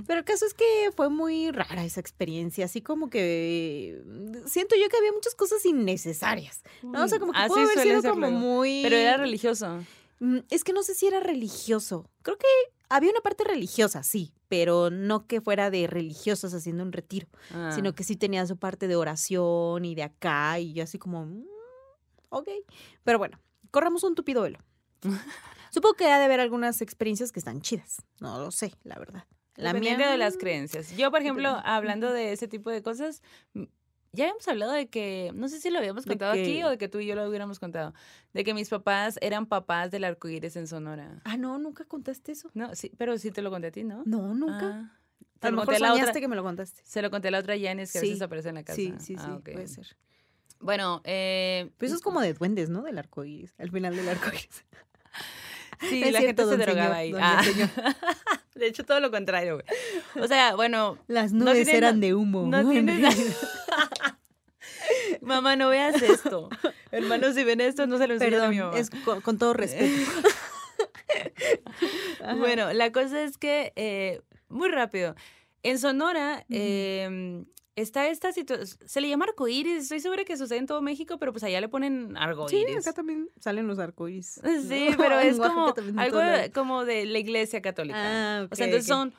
[0.08, 2.64] Pero el caso es que fue muy rara esa experiencia.
[2.64, 4.02] Así como que
[4.46, 6.64] siento yo que había muchas cosas innecesarias.
[6.82, 7.04] ¿no?
[7.04, 8.80] O sea, como que pudo haber sido como muy.
[8.84, 9.84] Pero era religioso.
[10.20, 12.10] Mm, es que no sé si era religioso.
[12.22, 12.48] Creo que
[12.96, 17.28] había una parte religiosa, sí, pero no que fuera de religiosos haciendo un retiro,
[17.74, 17.96] sino ah.
[17.96, 21.46] que sí tenía su parte de oración y de acá, y yo así como, mm,
[22.30, 22.50] ok.
[23.04, 23.40] Pero bueno,
[23.72, 24.60] corramos un tupido velo.
[25.72, 28.04] Supongo que ha de haber algunas experiencias que están chidas.
[28.20, 29.26] No lo sé, la verdad.
[29.56, 30.96] La mía de las creencias.
[30.96, 33.22] Yo, por ejemplo, hablando de ese tipo de cosas,
[34.14, 36.88] ya habíamos hablado de que, no sé si lo habíamos contado aquí o de que
[36.88, 37.94] tú y yo lo hubiéramos contado,
[38.34, 41.20] de que mis papás eran papás del arco iris en Sonora.
[41.26, 42.50] Ah, no, nunca contaste eso.
[42.54, 44.04] No, sí, pero sí te lo conté a ti, ¿no?
[44.06, 44.92] No, nunca.
[44.92, 45.00] Ah,
[45.42, 46.82] a lo mejor la otra, que me lo contaste.
[46.86, 48.76] Se lo conté a la otra Janis que a veces aparece en la casa.
[48.76, 49.98] Sí, sí, ah, sí, puede ser.
[50.60, 51.72] Bueno, eh...
[51.78, 52.84] Pero eso es como de duendes, ¿no?
[52.84, 54.64] Del arco iris, al final del arco iris.
[55.90, 57.14] Sí, la gente se drogaba ahí.
[57.20, 57.42] Ah.
[58.56, 60.24] De hecho, todo lo contrario, güey.
[60.24, 60.98] O sea, bueno.
[61.08, 62.48] Las nubes eran de humo.
[62.48, 63.12] No tienes
[65.24, 66.50] Mamá, no veas esto.
[66.92, 68.78] Hermanos, si ven esto, no se lo enseñen a mi mamá.
[68.78, 68.90] Es
[69.24, 70.12] con, todo respeto.
[72.38, 75.16] bueno, la cosa es que, eh, muy rápido,
[75.64, 80.68] en Sonora em, está esta situación, se le llama arcoíris, estoy segura que sucede en
[80.68, 82.68] todo México, pero pues allá le ponen arcoíris.
[82.68, 84.42] Sí, acá también salen los arcoíris.
[84.68, 86.20] Sí, pero es como algo
[86.54, 87.98] como de la iglesia católica.
[87.98, 89.14] Ah, o sea, entonces son,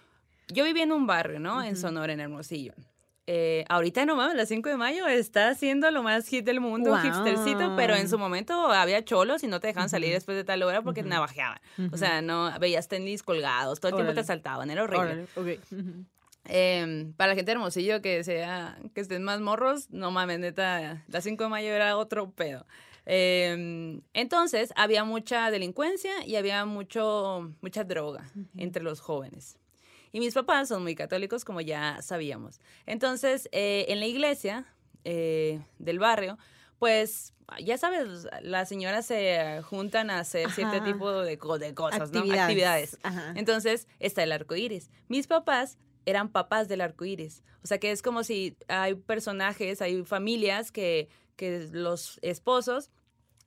[0.48, 1.62] yo vivía en un barrio, ¿no?
[1.62, 2.74] En Sonora, en Hermosillo.
[3.26, 6.94] Eh, ahorita no mames, la 5 de mayo está haciendo lo más hit del mundo,
[7.02, 10.62] hipstercito, pero en su momento había cholos y no te dejaban salir después de tal
[10.62, 11.58] hora porque navajeaban.
[11.90, 15.26] O sea, no veías tenis colgados, todo el tiempo te asaltaban, era horrible.
[16.46, 21.20] Em, para la gente hermosillo que sea, que estén más morros, no mames, neta, la
[21.22, 22.66] 5 de mayo era otro pedo.
[23.06, 29.56] Em, entonces, había mucha delincuencia y había mucho, mucha droga entre los jóvenes.
[30.14, 32.60] Y mis papás son muy católicos, como ya sabíamos.
[32.86, 34.64] Entonces, eh, en la iglesia
[35.02, 36.38] eh, del barrio,
[36.78, 42.36] pues ya sabes, las señoras se juntan a hacer cierto tipo de, de cosas, Actividades.
[42.36, 42.42] ¿no?
[42.42, 42.98] Actividades.
[43.34, 44.88] Entonces, está el arco iris.
[45.08, 47.42] Mis papás eran papás del arco iris.
[47.64, 52.92] O sea que es como si hay personajes, hay familias que, que los esposos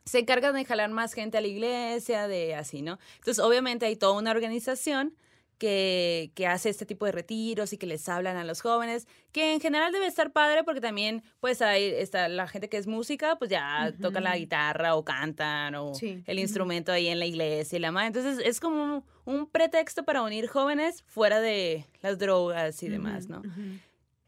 [0.04, 3.00] se encargan de jalar más gente a la iglesia, de así, ¿no?
[3.20, 5.16] Entonces, obviamente hay toda una organización
[5.58, 9.54] que, que, hace este tipo de retiros y que les hablan a los jóvenes, que
[9.54, 13.38] en general debe estar padre porque también, pues, hay está la gente que es música,
[13.38, 17.80] pues ya toca la guitarra o cantan o el instrumento ahí en la iglesia y
[17.80, 18.08] la madre.
[18.08, 23.42] Entonces, es como un, pretexto para unir jóvenes fuera de las drogas y demás, ¿no?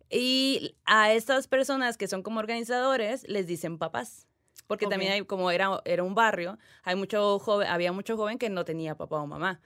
[0.10, 4.26] Y a estas personas que son como organizadores les dicen papás.
[4.70, 8.52] Porque también hay, como era, era un barrio, hay mucho joven, había mucho joven que
[8.52, 9.60] no tenía papá o mamá.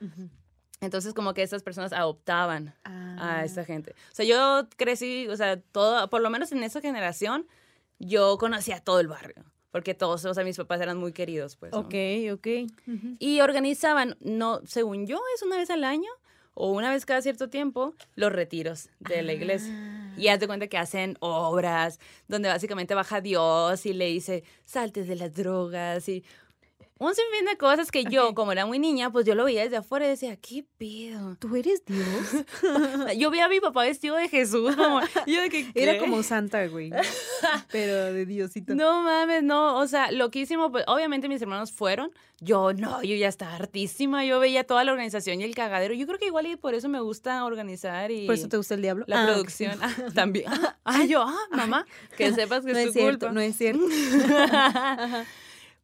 [0.83, 3.45] Entonces, como que estas personas adoptaban a ah.
[3.45, 3.91] esta gente.
[4.11, 7.47] O sea, yo crecí, o sea, todo, por lo menos en esa generación,
[7.99, 9.45] yo conocía todo el barrio.
[9.71, 11.73] Porque todos, o sea, mis papás eran muy queridos, pues.
[11.73, 11.95] Ok,
[12.31, 12.47] ok.
[13.17, 16.11] Y organizaban, no, según yo, es una vez al año
[16.53, 19.73] o una vez cada cierto tiempo, los retiros de la iglesia.
[19.73, 20.13] Ah.
[20.15, 25.03] Y haz de cuenta que hacen obras donde básicamente baja Dios y le dice, salte
[25.03, 26.23] de las drogas y
[26.99, 29.77] un sinfín de cosas que yo, como era muy niña, pues yo lo veía desde
[29.77, 31.35] afuera y decía, ¿qué pedo?
[31.37, 32.45] ¿Tú eres Dios?
[33.17, 36.67] yo vi a mi papá vestido de Jesús, como, yo de que, Era como Santa,
[36.67, 36.91] güey,
[37.71, 38.75] pero de Diosito.
[38.75, 43.27] No mames, no, o sea, loquísimo, pues obviamente mis hermanos fueron, yo no, yo ya
[43.27, 46.55] estaba hartísima, yo veía toda la organización y el cagadero, yo creo que igual y
[46.55, 48.27] por eso me gusta organizar y...
[48.27, 49.05] ¿Por eso te gusta el diablo?
[49.07, 50.45] La ah, producción, ah, también.
[50.83, 51.85] Ah, yo, ah, mamá,
[52.17, 53.83] que sepas que no es, tu cierto, No es cierto,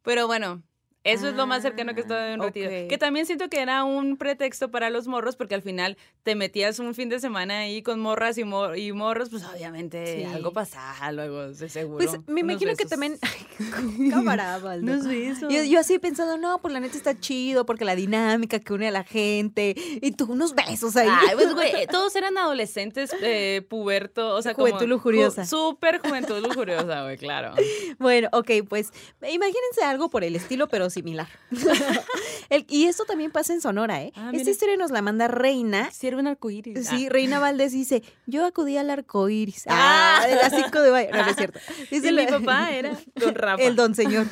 [0.02, 0.62] Pero bueno,
[1.02, 2.70] eso es lo más cercano que estoy en un retiro.
[2.88, 6.78] Que también siento que era un pretexto para los morros, porque al final te metías
[6.78, 11.48] un fin de semana ahí con morras y, y morros, pues obviamente algo pasaba luego,
[11.48, 12.04] de seguro.
[12.04, 13.18] Pues me imagino que también.
[14.10, 15.52] Camarada, besos.
[15.52, 18.88] Yo, yo así pensando, no, pues la neta está chido, porque la dinámica que une
[18.88, 19.74] a la gente.
[19.76, 21.08] Y tú, unos besos ahí.
[21.10, 24.90] Ay, pues güey, todos eran adolescentes, eh, puberto, o sea, juventud como.
[24.90, 25.46] lujuriosa.
[25.46, 27.54] Súper juventud lujuriosa, güey, claro.
[27.98, 31.28] Bueno, ok, pues imagínense algo por el estilo, pero similar.
[32.68, 34.12] y esto también pasa en Sonora, ¿eh?
[34.16, 35.90] Ah, Esta historia nos la manda Reina.
[35.90, 36.88] Sirve un arcoíris.
[36.88, 37.10] Sí, ah.
[37.10, 39.64] Reina Valdés dice, yo acudí al arcoíris.
[39.68, 41.10] Ah, de las cinco de mayo.
[41.12, 41.58] No, es cierto.
[41.90, 43.62] Dice, mi papá era don Rafa.
[43.62, 44.26] El don señor.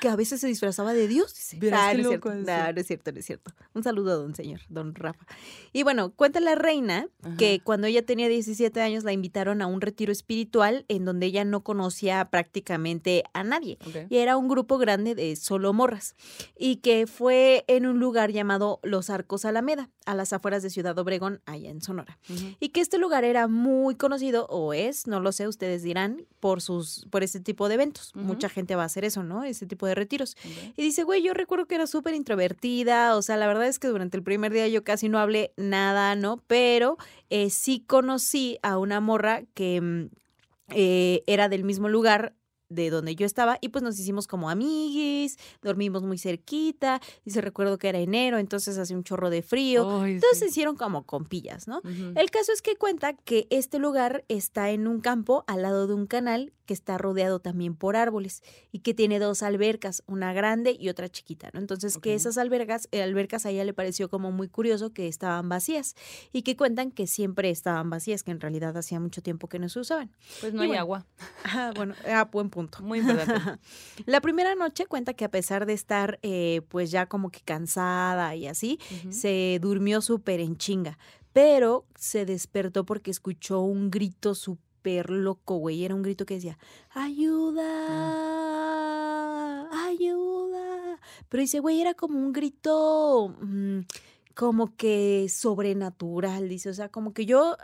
[0.00, 1.34] que a veces se disfrazaba de Dios.
[1.34, 1.58] Dice.
[1.72, 2.34] Ah, no, es cierto.
[2.34, 3.52] no, no es cierto, no es cierto.
[3.74, 5.26] Un saludo a don señor, don Rafa.
[5.72, 9.80] Y bueno, cuenta la reina que cuando ella tenía 17 años la invitaron a un
[9.80, 13.78] retiro espiritual en donde ella no conocía prácticamente a nadie.
[14.08, 16.14] Y era un grupo grande de solo morras.
[16.56, 20.96] Y que fue en un lugar llamado Los Arcos Alameda, a las afueras de Ciudad
[20.98, 22.18] Obregón, allá en Sonora.
[22.60, 26.60] Y que este lugar era muy conocido, o es, no lo sé, ustedes dirán, por
[26.60, 28.14] sus, por ese tipo de eventos.
[28.14, 29.42] Mucha gente va a hacer eso, ¿no?
[29.42, 30.36] Ese tipo de retiros.
[30.76, 33.88] Y dice, güey, yo recuerdo que era súper introvertida, o sea, la verdad es que
[33.88, 36.42] durante el primer día yo casi no hablé nada, ¿no?
[36.46, 36.98] Pero
[37.30, 40.10] eh, sí conocí a una morra que mm,
[40.70, 42.34] eh, era del mismo lugar
[42.68, 47.40] de donde yo estaba y pues nos hicimos como amiguis, dormimos muy cerquita, y se
[47.40, 51.68] recuerdo que era enero, entonces hace un chorro de frío, entonces se hicieron como compillas,
[51.68, 51.80] ¿no?
[52.14, 55.94] El caso es que cuenta que este lugar está en un campo al lado de
[55.94, 60.76] un canal que está rodeado también por árboles y que tiene dos albercas, una grande
[60.78, 61.60] y otra chiquita, ¿no?
[61.60, 65.48] Entonces que esas albercas, eh, albercas a ella le pareció como muy curioso que estaban
[65.48, 65.94] vacías
[66.32, 69.68] y que cuentan que siempre estaban vacías, que en realidad hacía mucho tiempo que no
[69.68, 70.10] se usaban.
[70.40, 71.06] Pues no hay agua.
[71.48, 72.82] Ah, bueno, a buen punto.
[72.82, 73.60] Muy importante.
[74.06, 78.34] La primera noche cuenta que a pesar de estar eh, pues ya como que cansada
[78.34, 78.78] y así,
[79.10, 80.98] se durmió súper en chinga,
[81.34, 85.84] pero se despertó porque escuchó un grito súper loco, güey.
[85.84, 86.56] Era un grito que decía,
[86.88, 87.66] ayuda,
[89.86, 90.98] ayuda.
[91.28, 93.36] Pero dice, güey, era como un grito...
[93.38, 93.80] Mm,
[94.36, 97.56] como que sobrenatural, dice, o sea, como que yo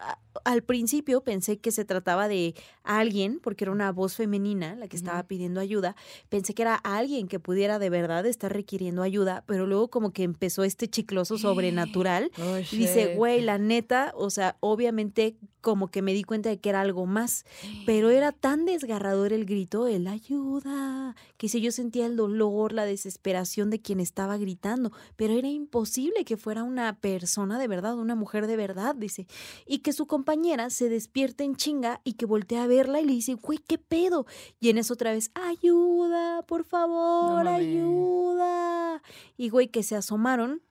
[0.45, 4.97] al principio pensé que se trataba de alguien, porque era una voz femenina la que
[4.97, 5.97] estaba pidiendo ayuda,
[6.31, 10.23] pensé que era alguien que pudiera de verdad estar requiriendo ayuda, pero luego como que
[10.23, 16.03] empezó este chicloso sobrenatural oh, y dice, güey, la neta, o sea, obviamente como que
[16.03, 17.45] me di cuenta de que era algo más,
[17.85, 22.87] pero era tan desgarrador el grito, el ayuda, que si yo sentía el dolor, la
[22.87, 28.15] desesperación de quien estaba gritando, pero era imposible que fuera una persona de verdad, una
[28.15, 29.27] mujer de verdad, dice,
[29.67, 33.13] y que su compañera se despierta en chinga y que voltea a verla y le
[33.13, 34.27] dice, güey, ¿qué pedo?
[34.61, 39.03] Y en eso otra vez, ayuda, por favor, ayuda.
[39.37, 40.63] Y güey, que se asomaron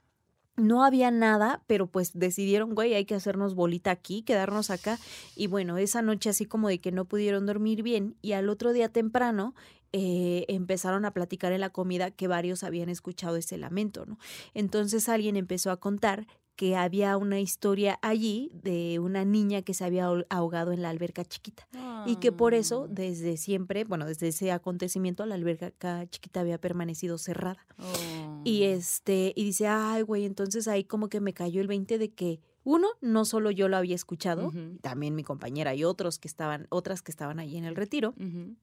[0.58, 5.00] no había nada, pero pues decidieron, güey, hay que hacernos bolita aquí, quedarnos acá.
[5.36, 8.74] Y bueno, esa noche así como de que no pudieron dormir bien y al otro
[8.74, 9.56] día temprano
[9.94, 14.18] eh, empezaron a platicar en la comida que varios habían escuchado ese lamento, ¿no?
[14.54, 19.84] Entonces alguien empezó a contar que había una historia allí de una niña que se
[19.84, 21.68] había ahog- ahogado en la alberca chiquita
[22.06, 22.92] y que por eso Ah.
[22.94, 27.66] desde siempre, bueno, desde ese acontecimiento la alberca chiquita había permanecido cerrada.
[27.80, 28.42] Oh.
[28.44, 32.10] Y este, y dice, ay, güey, entonces ahí como que me cayó el 20 de
[32.14, 34.52] que, uno, no solo yo lo había escuchado,
[34.82, 38.14] también mi compañera y otros que estaban, otras que estaban ahí en el retiro.
[38.20, 38.56] Ujú.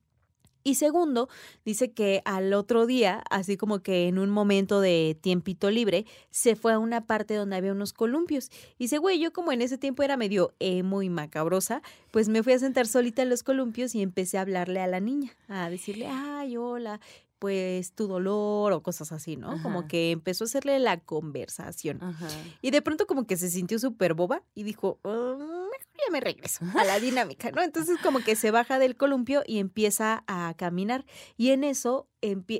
[0.64, 1.28] Y segundo,
[1.64, 6.56] dice que al otro día, así como que en un momento de tiempito libre, se
[6.56, 8.50] fue a una parte donde había unos columpios.
[8.78, 12.42] Y dice, güey, yo como en ese tiempo era medio emo y macabrosa, pues me
[12.42, 15.70] fui a sentar solita en los columpios y empecé a hablarle a la niña, a
[15.70, 17.00] decirle, ay, hola,
[17.38, 19.62] pues tu dolor o cosas así, ¿no?
[19.62, 22.02] Como que empezó a hacerle la conversación.
[22.02, 22.28] Ajá.
[22.62, 26.20] Y de pronto como que se sintió súper boba y dijo, "Ah, mejor ya me
[26.20, 27.62] regreso a la dinámica, ¿no?
[27.62, 31.04] Entonces como que se baja del columpio y empieza a caminar.
[31.36, 32.08] Y en eso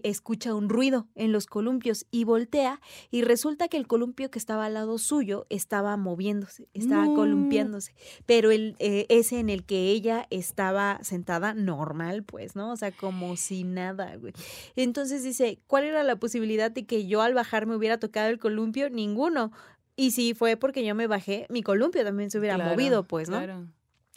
[0.05, 4.66] escucha un ruido en los columpios y voltea y resulta que el columpio que estaba
[4.66, 7.14] al lado suyo estaba moviéndose, estaba No.
[7.14, 7.94] columpiándose.
[8.27, 12.71] Pero el, eh, ese en el que ella estaba sentada normal, pues, ¿no?
[12.73, 14.33] O sea, como si nada, güey.
[14.77, 18.38] Entonces dice, ¿cuál era la posibilidad de que yo al bajar me hubiera tocado el
[18.38, 18.90] columpio?
[18.90, 19.51] Ninguno.
[19.98, 23.28] Y si fue porque yo me bajé, mi columpio también se hubiera Claro, movido, pues,
[23.28, 23.37] ¿no?
[23.38, 23.66] Claro.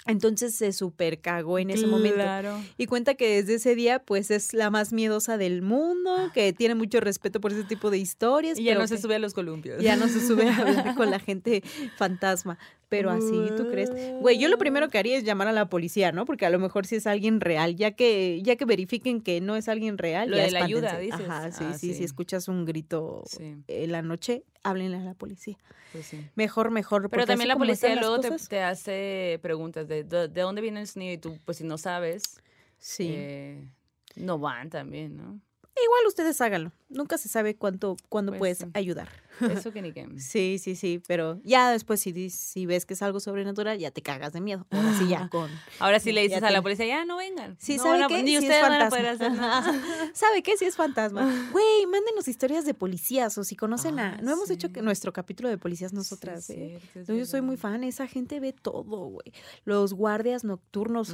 [0.08, 2.15] Entonces se super cagó en ese momento.
[2.17, 2.60] Claro.
[2.78, 6.74] Y cuenta que desde ese día, pues es la más miedosa del mundo, que tiene
[6.74, 8.58] mucho respeto por ese tipo de historias.
[8.58, 9.82] Y ya pero no se sube a los columpios.
[9.84, 11.62] Ya no se sube a hablar con la gente
[11.98, 12.58] fantasma.
[12.89, 13.89] Pero así, ¿tú crees?
[14.20, 16.26] Güey, yo lo primero que haría es llamar a la policía, ¿no?
[16.26, 19.56] Porque a lo mejor si es alguien real, ya que, ya que verifiquen que no
[19.56, 21.22] es alguien real, Lo ya de la ayuda, dices.
[21.22, 21.94] Ajá, sí, Ah, sí, sí.
[21.94, 25.58] Si escuchas un grito Sí, en la noche, háblenle a la policía.
[25.91, 26.26] pues sí.
[26.36, 27.10] Mejor, mejor.
[27.10, 31.13] Pero también la policía luego te, hace preguntas de, de, de dónde viene el sonido
[31.13, 32.39] y tú, pues si no sabes,
[32.80, 33.08] Sí.
[33.15, 33.67] eh,
[34.15, 35.39] no van también, ¿no?
[35.84, 36.71] Igual ustedes háganlo.
[36.89, 38.65] Nunca se sabe cuánto, cuándo Pues puedes sí.
[38.74, 39.10] ayudar.
[39.50, 40.08] Eso que ni que...
[40.20, 44.02] Sí, sí, sí, pero ya después si, si ves que es algo sobrenatural, ya te
[44.02, 44.66] cagas de miedo.
[44.72, 45.50] Ahora sí ya con...
[45.80, 47.56] Ahora sí le dices a la policía, ya no vengan.
[47.60, 48.24] Sí, no ¿sabe van a- qué?
[48.24, 49.82] Ni Sí ustedes van a poder hacer nada.
[50.14, 50.58] ¿Sabe qué?
[50.58, 51.50] Sí es fantasma.
[51.52, 54.16] Güey, mándenos historias de policías o si conocen a...
[54.16, 56.80] Ah, No hemos hecho que nuestro capítulo de policías nosotras, ¿eh?
[57.08, 59.32] No, yo soy muy fan, esa gente ve todo, güey.
[59.66, 61.14] Los guardias nocturnos,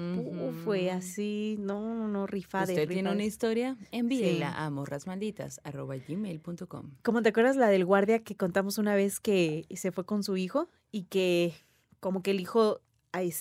[0.65, 0.97] güey, Ujú.
[0.97, 3.77] así, no, no, no, rifade, ¿Usted tiene una historia?
[3.91, 9.91] Envíela a morrasmalditas.gmail.com ¿Cómo te acuerdas la del guardia que contamos una vez que se
[9.91, 11.53] fue con su hijo y que
[11.99, 12.81] como que el hijo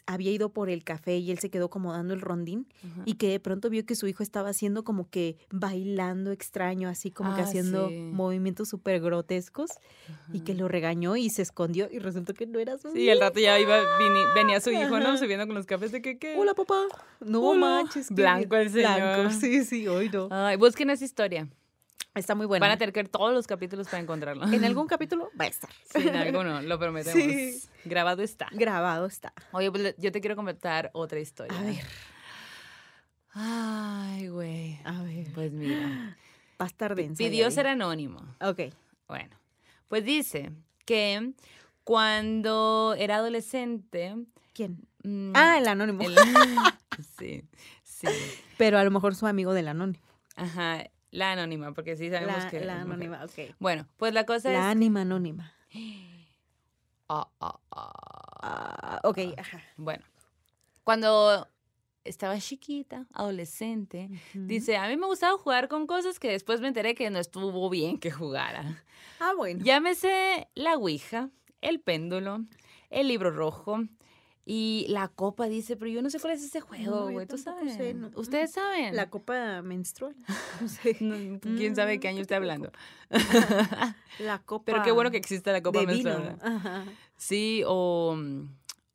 [0.06, 2.66] había ido por el café y él se quedó como dando el rondín
[3.04, 7.10] y que de pronto vio que su hijo estaba haciendo como que bailando extraño, así
[7.10, 7.94] como que Ah, haciendo sí.
[8.10, 9.68] movimientos súper grotescos
[10.32, 13.20] y que lo regañó y se escondió y resultó que no era su Sí, al
[13.20, 13.76] rato ya iba,
[14.34, 15.18] venía su hijo, ¿no?
[15.18, 16.36] Subiendo con los cafés de que, ¿qué?
[16.38, 16.80] Hola papá.
[17.20, 17.60] No Hola.
[17.60, 18.10] manches.
[18.10, 19.32] Blanco el Blanco, señor.
[19.32, 20.28] sí, sí, hoy no.
[20.30, 21.50] Ay, busquen esa historia.
[22.16, 22.62] Está muy bueno.
[22.64, 24.44] Van a tener que ver todos los capítulos para encontrarlo.
[24.46, 25.70] En algún capítulo va a estar.
[25.85, 27.22] Sí, en alguno, lo prometemos.
[27.22, 27.61] Sí.
[27.85, 28.48] Grabado está.
[28.52, 29.33] Grabado está.
[29.52, 31.57] Oye, pues yo te quiero comentar otra historia.
[31.59, 31.85] A ver.
[33.33, 34.81] Ay, güey.
[34.85, 35.26] A ver.
[35.35, 36.16] Pues mira.
[36.61, 37.18] Va a estar densa.
[37.18, 37.52] Pidió vi.
[37.52, 38.20] ser anónimo.
[38.40, 38.61] Ok.
[39.09, 39.37] Bueno,
[39.88, 40.52] pues dice
[40.87, 41.33] que
[41.85, 44.14] cuando era adolescente.
[44.55, 44.88] ¿Quién?
[45.05, 46.02] mm, Ah, el anónimo.
[46.02, 46.16] el-
[47.18, 47.44] sí,
[47.85, 48.07] sí.
[48.57, 50.02] Pero a lo mejor su amigo del anónimo.
[50.35, 52.60] Ajá, la anónima, porque sí sabemos La, que.
[52.64, 53.54] la anónima, ok.
[53.58, 54.64] Bueno, pues la cosa La es.
[54.64, 55.52] ánima anónima.
[57.08, 57.92] Ah, ah, ah.
[58.42, 59.62] Ah, ok, ajá.
[59.76, 60.04] Bueno,
[60.82, 61.46] cuando
[62.02, 66.96] estaba chiquita, adolescente, dice, a mí me gustaba jugar con cosas que después me enteré
[66.96, 68.84] que no estuvo bien que jugara.
[69.20, 69.64] Ah, bueno.
[69.64, 72.44] Llámese la Ouija, el péndulo,
[72.90, 73.84] el libro rojo
[74.48, 77.74] y la copa, dice, pero yo no sé cuál es ese juego, güey, tú sabes.
[77.74, 78.11] sé, no.
[78.14, 78.94] ¿Ustedes saben?
[78.94, 80.14] La copa menstrual.
[80.61, 80.96] No sé.
[81.00, 82.72] No, ¿Quién sabe qué Mm, año ¿qué estoy tipo de hablando?
[84.20, 84.64] La copa.
[84.66, 86.11] Pero qué bueno que existe la copa de vino.
[86.18, 86.38] menstrual.
[86.56, 86.85] Ajá.
[87.16, 88.16] Sí, o,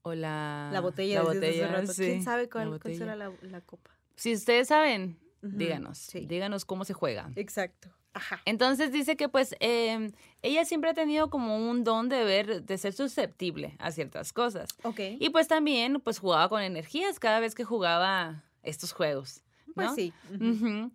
[0.04, 0.70] o la...
[0.72, 1.16] La botella.
[1.24, 1.94] La hace botella, rato.
[1.94, 3.92] sí, ¿Quién sabe la cuál, será la, la copa?
[4.16, 5.98] Si ustedes saben, díganos.
[5.98, 6.26] sí.
[6.28, 7.30] Díganos cómo se juega.
[7.36, 7.90] Exacto.
[8.14, 8.42] Ajá.
[8.46, 12.78] Entonces dice que pues eh, ella siempre ha tenido como un don de ver, de
[12.78, 14.70] ser susceptible a ciertas cosas.
[14.84, 15.00] Ok.
[15.20, 19.42] Y pues también pues jugaba con energías cada vez que jugaba estos juegos.
[19.76, 19.96] pues ¿no?
[19.96, 20.14] sí.
[20.34, 20.46] ujú.
[20.52, 20.92] Ujú.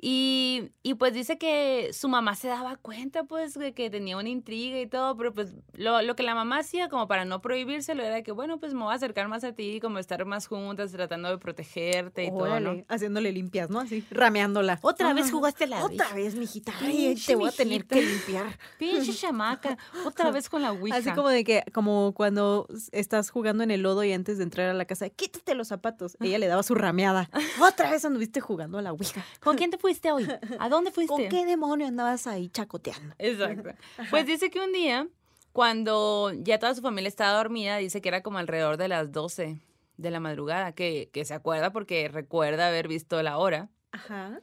[0.00, 4.28] Y, y, pues dice que su mamá se daba cuenta pues de que tenía una
[4.28, 8.02] intriga y todo, pero pues lo, lo que la mamá hacía como para no prohibírselo
[8.02, 10.92] era que bueno pues me voy a acercar más a ti, como estar más juntas,
[10.92, 12.84] tratando de protegerte y todo, ¿no?
[12.88, 13.80] Haciéndole limpias, ¿no?
[13.80, 14.78] Así, rameándola.
[14.82, 16.72] Otra vez jugaste la Otra vez, mijita.
[16.80, 18.58] Ay, te voy a tener que limpiar.
[18.78, 20.96] Pinche chamaca, otra vez con la ouija.
[20.96, 24.68] Así como de que, como cuando estás jugando en el lodo y antes de entrar
[24.68, 26.16] a la casa, quítate los zapatos.
[26.20, 27.30] Ella le daba su rameada.
[27.60, 29.24] Otra vez anduviste jugando a la ouija.
[29.40, 30.26] ¿Con quién te fuiste hoy?
[30.58, 31.12] ¿A dónde fuiste?
[31.14, 33.14] ¿Con qué demonio andabas ahí chacoteando?
[33.18, 33.70] Exacto.
[34.10, 35.06] Pues dice que un día
[35.52, 39.60] Cuando ya toda su familia estaba dormida, dice que era como alrededor de las 12
[39.98, 43.68] de la madrugada, que, que se acuerda porque recuerda haber visto la hora.
[43.92, 44.40] Ajá.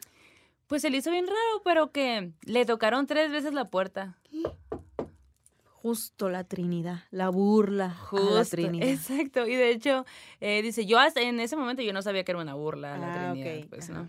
[0.68, 4.18] Pues se le hizo bien raro, pero que le tocaron tres veces la puerta.
[5.66, 8.88] Justo la Trinidad, la burla a la Justo, Trinidad.
[8.88, 9.48] Exacto.
[9.48, 10.06] Y de hecho,
[10.40, 12.98] eh, dice, yo hasta en ese momento yo no sabía que era una burla a
[13.00, 13.90] la Ah, Trinidad, pues.
[13.90, 14.08] ¿no?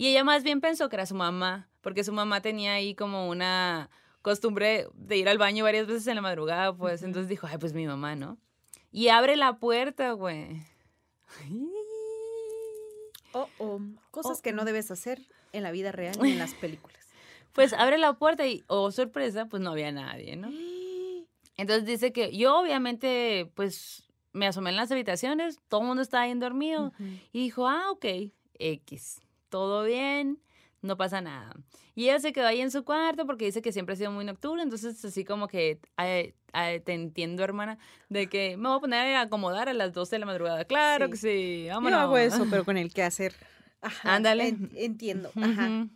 [0.00, 3.28] Y ella más bien pensó que era su mamá, porque su mamá tenía ahí como
[3.28, 3.90] una
[4.22, 7.74] costumbre de ir al baño varias veces en la madrugada, pues, entonces dijo, ay, pues
[7.74, 8.38] mi mamá, ¿no?
[8.90, 10.56] Y abre la puerta, güey.
[13.32, 13.80] Oh, oh,
[14.10, 14.64] Cosas Oh, que no oh.
[14.64, 15.20] debes hacer
[15.52, 16.98] en la vida real ni en las películas.
[17.52, 20.48] Pues abre la puerta y, oh, sorpresa, pues no había nadie, ¿no?
[21.58, 26.24] Entonces dice que yo obviamente, pues, me asomé en las habitaciones, todo el mundo estaba
[26.24, 26.92] bien dormido.
[27.32, 28.06] Y dijo, ah, ok,
[28.58, 29.20] X,
[29.50, 30.40] todo bien,
[30.82, 31.52] no pasa nada.
[31.94, 34.24] Y ella se quedó ahí en su cuarto porque dice que siempre ha sido muy
[34.24, 37.78] nocturna, entonces así como que, "Ay, ay, te entiendo, hermana,
[38.08, 40.64] de que me voy a poner a acomodar a las 12 de la madrugada.
[40.64, 41.10] Claro Sí.
[41.12, 41.98] que sí, Yo vámonos.
[42.00, 43.34] hago eso, pero con el que hacer.
[43.82, 44.48] Ajá, Ándale.
[44.48, 45.30] en- entiendo.
[45.36, 45.86] Ajá.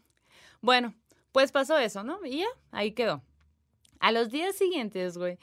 [0.61, 0.95] Bueno,
[1.33, 2.19] pues pasó eso, ¿no?
[2.25, 3.23] Y ya, ahí quedó.
[4.01, 5.39] A los días siguientes, güey,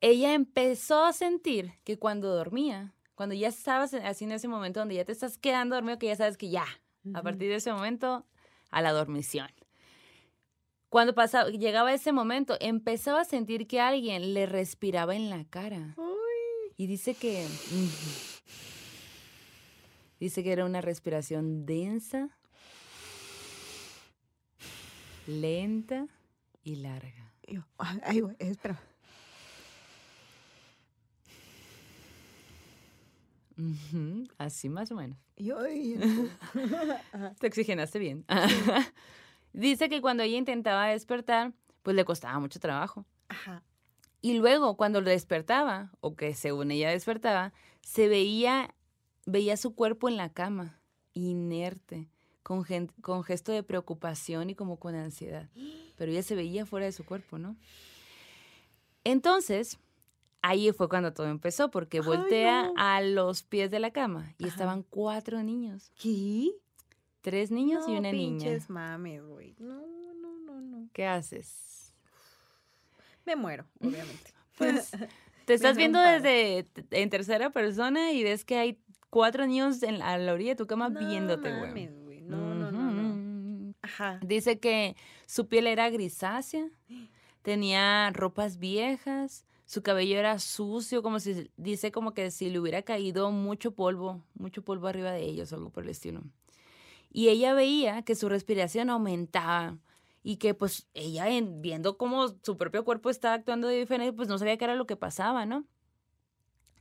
[0.00, 4.96] ella empezó a sentir que cuando dormía, cuando ya estabas así en ese momento donde
[4.96, 6.66] ya te estás quedando dormido, que ya sabes que ya,
[7.12, 8.24] a partir de ese momento,
[8.70, 9.48] a la dormición.
[10.88, 15.96] Cuando pasaba, llegaba ese momento, empezaba a sentir que alguien le respiraba en la cara.
[16.76, 17.46] Y dice que.
[20.20, 22.30] Dice que era una respiración densa,
[25.26, 26.06] lenta
[26.62, 27.34] y larga.
[27.76, 28.56] Ay, ay,
[34.38, 35.18] Así más o menos.
[37.38, 38.24] Te oxigenaste bien.
[39.52, 41.52] Dice que cuando ella intentaba despertar,
[41.82, 43.04] pues le costaba mucho trabajo.
[43.28, 43.62] Ajá.
[44.20, 47.52] Y luego, cuando despertaba, o que según ella despertaba,
[47.82, 48.74] se veía,
[49.26, 50.80] veía su cuerpo en la cama,
[51.12, 52.08] inerte,
[52.42, 55.48] con, gen- con gesto de preocupación y como con ansiedad.
[55.96, 57.56] Pero ella se veía fuera de su cuerpo, ¿no?
[59.04, 59.78] Entonces,
[60.46, 62.74] ahí fue cuando todo empezó, porque Ay, voltea no.
[62.76, 64.52] a los pies de la cama y Ajá.
[64.52, 66.50] estaban cuatro niños, ¿Qué?
[67.22, 68.38] tres niños y No, una niña.
[68.44, 69.54] pinches mames, güey.
[69.58, 69.80] No,
[70.20, 70.88] no, no, no.
[70.92, 71.94] ¿Qué haces?
[73.24, 74.32] Me muero, obviamente.
[74.58, 74.90] Pues
[75.46, 78.78] te estás viendo desde en tercera persona y ves que hay
[79.10, 81.68] cuatro niños en la, a la orilla de tu cama no viéndote, güey.
[81.70, 82.20] mames, güey.
[82.20, 83.74] No, no, no, no.
[83.82, 84.18] Ajá.
[84.22, 86.68] Dice que su piel era grisácea,
[87.42, 92.82] tenía ropas viejas, su cabello era sucio, como si, dice como que si le hubiera
[92.82, 96.22] caído mucho polvo, mucho polvo arriba de ellos, algo por el estilo.
[97.10, 99.78] Y ella veía que su respiración aumentaba
[100.22, 104.28] y que pues ella en- viendo cómo su propio cuerpo estaba actuando de diferente, pues
[104.28, 105.66] no sabía qué era lo que pasaba, ¿no?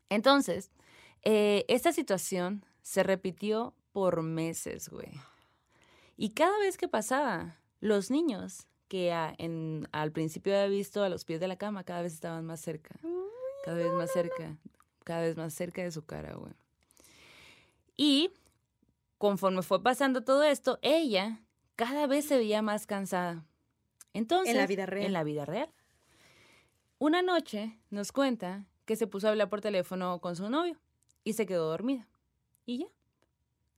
[0.09, 0.71] Entonces,
[1.23, 5.09] eh, esta situación se repitió por meses, güey.
[6.15, 11.09] Y cada vez que pasaba, los niños que a- en- al principio había visto a
[11.09, 12.93] los pies de la cama, cada vez estaban más cerca,
[13.65, 14.55] cada vez más cerca,
[15.03, 16.53] cada vez más cerca de su cara, güey.
[17.97, 18.29] Y
[19.17, 21.41] conforme fue pasando todo esto, ella
[21.75, 23.43] cada vez se veía más cansada.
[24.13, 25.07] Entonces, vida real.
[25.07, 25.71] En la vida real.
[26.99, 30.77] Una noche nos cuenta que se puso a hablar por teléfono con su novio
[31.23, 32.07] y se quedó dormida.
[32.67, 32.87] Y ya.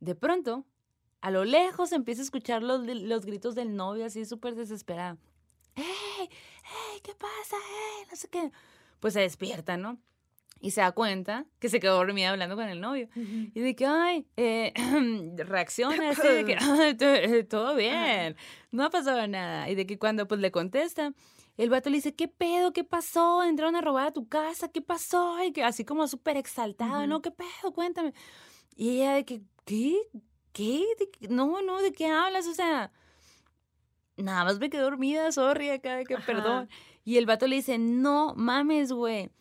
[0.01, 0.65] De pronto,
[1.21, 5.17] a lo lejos empieza a escuchar los, los gritos del novio así súper desesperado.
[5.75, 5.83] ¡Ey!
[6.21, 7.01] ¡Ey!
[7.03, 7.55] ¿Qué pasa?
[7.99, 8.07] ¡Ey!
[8.09, 8.51] No sé qué.
[8.99, 9.97] Pues se despierta, ¿no?
[10.61, 13.09] Y se da cuenta que se quedó dormida hablando con el novio.
[13.15, 13.51] Ujú.
[13.53, 14.73] Y de que, ay, eh,
[15.37, 18.35] reacciona así, de que, "Ay, eh, todo bien,
[18.71, 19.69] no ha pasado nada.
[19.69, 21.13] Y de que cuando pues le contesta,
[21.57, 22.71] el vato le dice, ¿qué pedo?
[22.73, 23.43] ¿Qué pasó?
[23.43, 25.43] Entraron a robar a tu casa, ¿qué pasó?
[25.43, 27.07] Y que así como súper exaltada, Ujú.
[27.07, 27.21] ¿no?
[27.21, 27.73] ¿Qué pedo?
[27.73, 28.13] Cuéntame.
[28.75, 29.97] Y ella de que, ¿qué?
[30.55, 30.85] ¿Qué?
[30.97, 31.27] ¿De?
[31.27, 32.47] No, no, ¿de qué hablas?
[32.47, 32.89] O sea,
[34.15, 36.25] nada más me quedé dormida, sorry, acá, que Ajá.
[36.25, 36.69] perdón.
[37.03, 39.31] Y el vato le dice, no mames, güey.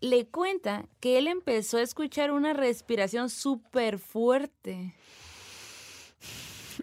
[0.00, 4.94] Le cuenta que él empezó a escuchar una respiración súper fuerte.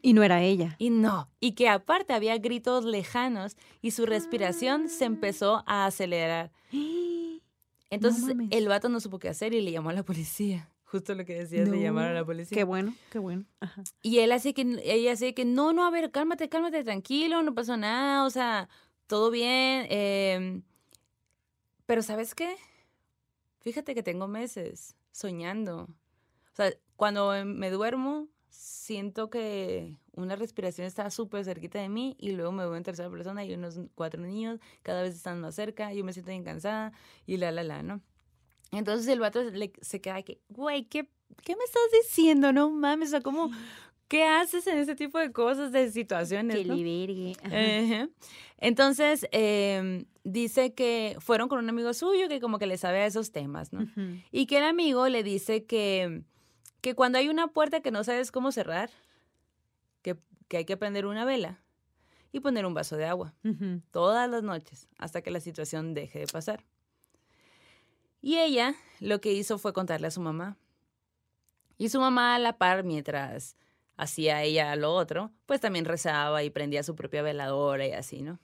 [0.01, 0.75] Y no era ella.
[0.77, 6.51] Y no, y que aparte había gritos lejanos y su respiración se empezó a acelerar.
[7.89, 10.72] Entonces el vato no supo qué hacer y le llamó a la policía.
[10.93, 12.55] Justo lo que decías de llamar a la No, policía.
[12.55, 13.45] Qué bueno, qué bueno.
[13.61, 13.81] Ajá.
[14.03, 17.55] Y él así que, ella así que, no, no, a ver, cálmate, cálmate, tranquilo, no
[17.55, 18.69] pasó nada, o sea,
[19.07, 19.87] todo bien.
[19.89, 20.61] em,
[21.87, 22.57] pero ¿sabes qué?
[23.61, 25.87] Fíjate que tengo meses soñando.
[26.51, 32.33] O sea, cuando me duermo, siento que una respiración está súper cerquita de mí y
[32.33, 35.91] luego me veo en tercera persona y unos cuatro niños cada vez están más cerca,
[35.91, 36.93] yo me siento bien cansada
[37.25, 37.99] y la, la, la, ¿no?
[38.73, 39.41] Entonces el vato
[39.81, 41.07] se queda que, güey, ¿qué,
[41.43, 42.51] ¿qué me estás diciendo?
[42.51, 43.51] No mames, o sea, ¿cómo,
[44.07, 46.55] ¿qué haces en ese tipo de cosas, de situaciones?
[47.35, 48.09] Que.
[48.57, 53.05] Entonces, eh, dice que fueron con un amigo suyo que como que le sabe a
[53.05, 53.81] esos temas, ¿no?
[54.31, 56.23] Y que el amigo le dice que,
[56.81, 58.89] que cuando hay una puerta que no sabes cómo cerrar,
[60.01, 60.17] que,
[60.47, 61.59] que hay que prender una vela
[62.31, 63.33] y poner un vaso de agua
[63.91, 66.63] todas las noches hasta que la situación deje de pasar.
[68.23, 70.57] Y ella lo que hizo fue contarle a su mamá.
[71.77, 73.57] Y su mamá a la par, mientras
[73.97, 78.39] hacía ella lo otro, pues también rezaba y prendía su propia veladora y así, ¿no?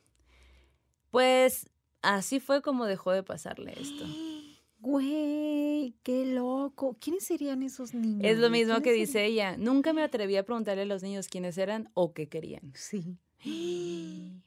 [1.12, 1.70] Pues
[2.02, 4.06] así fue como dejó de pasarle esto.
[4.82, 6.96] Güey, qué loco.
[7.02, 8.22] ¿Quiénes serían esos niños?
[8.24, 9.58] Es lo mismo que ¿Quiénes dice ella.
[9.58, 12.72] Nunca me atreví a preguntarle a los niños quiénes eran o qué querían.
[12.76, 13.18] Sí.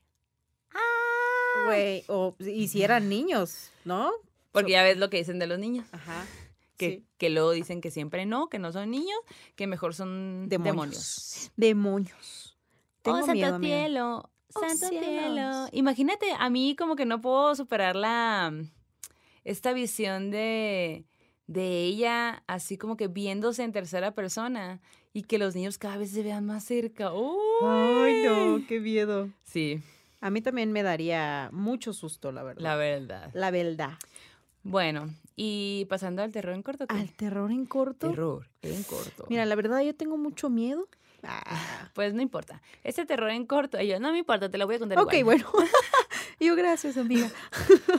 [1.66, 4.10] Güey, o y si eran niños, ¿no?
[4.53, 5.86] Porque ya ves lo que dicen de los niños.
[5.92, 6.26] Ajá.
[6.76, 7.07] Que, sí.
[7.18, 9.18] que luego dicen que siempre no, que no son niños,
[9.57, 11.50] que mejor son demonios.
[11.57, 12.57] Demonios.
[13.03, 15.68] Tengo oh, santo miedo, cielo, Oh, santo cielo.
[15.72, 18.53] Imagínate, a mí como que no puedo superar la
[19.44, 21.05] esta visión de
[21.46, 24.80] de ella así como que viéndose en tercera persona
[25.12, 27.11] y que los niños cada vez se vean más cerca.
[27.62, 28.64] Ay, no, ¡Uy!
[28.66, 29.28] qué miedo.
[29.42, 29.80] Sí,
[30.20, 32.62] A mí también me daría mucho susto, la verdad.
[32.62, 33.30] la verdad.
[33.34, 33.98] La verdad.
[34.62, 36.86] Bueno, y pasando al terror en corto.
[36.86, 36.94] ¿qué?
[36.94, 38.10] Al terror en corto.
[38.10, 39.26] terror en corto.
[39.28, 40.88] Mira, la verdad yo tengo mucho miedo.
[41.24, 41.88] Ah.
[41.94, 42.62] Pues no importa.
[42.82, 45.44] Este terror en corto, yo, no me importa, te lo voy a contar Ok, igual.
[45.52, 45.68] bueno.
[46.40, 47.30] yo gracias, amiga.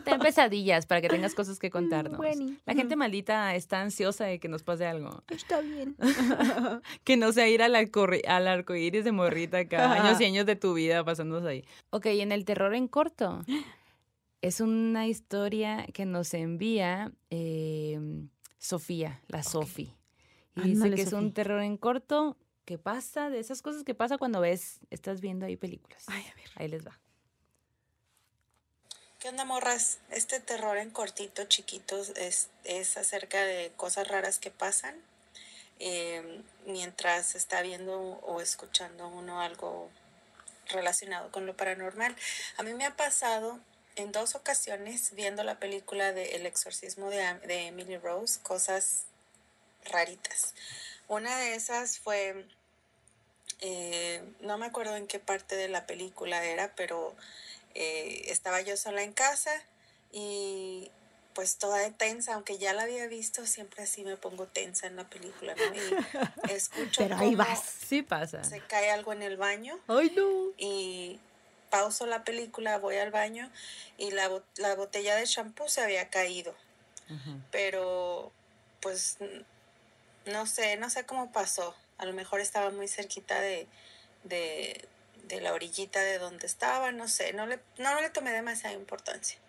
[0.04, 2.18] Ten pesadillas para que tengas cosas que contarnos.
[2.18, 2.58] Bueni.
[2.66, 5.24] La gente maldita está ansiosa de que nos pase algo.
[5.30, 5.96] Está bien.
[7.04, 10.56] Que no sea ir al, al arco iris de morrita cada años y años de
[10.56, 11.66] tu vida pasándose ahí.
[11.90, 13.44] Ok, en el terror en corto.
[14.44, 17.98] Es una historia que nos envía eh,
[18.60, 19.96] Sofía, la Sofi.
[20.58, 22.36] Y dice que es un terror en corto
[22.66, 26.04] que pasa, de esas cosas que pasa cuando ves, estás viendo ahí películas.
[26.08, 26.50] Ay, a ver.
[26.56, 27.00] Ahí les va.
[29.20, 30.00] ¿Qué onda, morras?
[30.10, 34.98] Este terror en cortito, chiquitos, es, es acerca de cosas raras que pasan
[35.80, 39.90] eh, mientras está viendo o escuchando uno algo
[40.68, 42.14] relacionado con lo paranormal.
[42.58, 43.62] A mí me ha pasado
[43.96, 49.04] en dos ocasiones viendo la película de El exorcismo de, de Emily Rose, cosas
[49.86, 50.54] raritas.
[51.08, 52.46] Una de esas fue,
[53.62, 57.16] eh, no me acuerdo en qué parte de la película era, pero
[57.76, 59.52] eh, estaba yo sola en casa
[60.12, 60.92] y
[61.34, 65.10] pues toda tensa, aunque ya la había visto, siempre así me pongo tensa en la
[65.10, 65.64] película, ¿no?
[65.76, 67.60] Y escucho Pero ahí vas.
[67.88, 68.44] Sí pasa.
[68.44, 70.52] se cae algo en el baño Ay, no.
[70.58, 71.20] y
[71.74, 73.50] pauso la película, voy al baño
[73.98, 76.54] y la, la botella de shampoo se había caído,
[77.50, 78.32] pero
[78.80, 79.18] pues
[80.28, 81.76] no sé, no sé cómo pasó.
[81.98, 83.68] A lo mejor estaba muy cerquita de,
[84.24, 84.88] de,
[85.24, 89.40] de la orillita de donde estaba, no sé, no le, no le tomé demasiada importancia.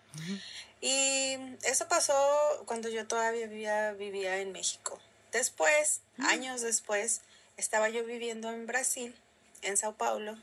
[0.81, 2.17] Y eso pasó
[2.65, 4.99] cuando yo todavía vivía, vivía en México.
[5.31, 7.21] Después, años después,
[7.55, 9.15] estaba yo viviendo en Brasil,
[9.61, 10.39] en Sao Paulo,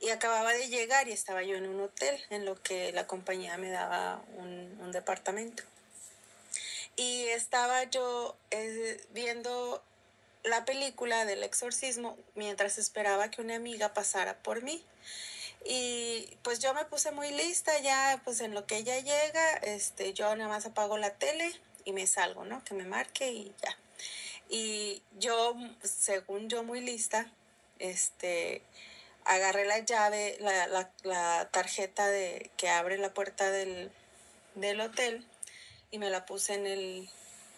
[0.00, 3.56] y acababa de llegar y estaba yo en un hotel en lo que la compañía
[3.58, 5.62] me daba un, un departamento.
[6.96, 9.82] Y estaba yo eh, viendo
[10.42, 14.84] la película del exorcismo mientras esperaba que una amiga pasara por mí.
[15.64, 20.14] Y pues yo me puse muy lista ya, pues en lo que ella llega, este,
[20.14, 21.52] yo nada más apago la tele
[21.84, 22.64] y me salgo, ¿no?
[22.64, 23.76] Que me marque y ya.
[24.48, 27.30] Y yo, según yo muy lista,
[27.78, 28.62] este,
[29.34, 33.90] agarré la llave, la, la, la tarjeta de, que abre la puerta del,
[34.56, 35.24] del hotel
[35.90, 37.08] y me la puse en el,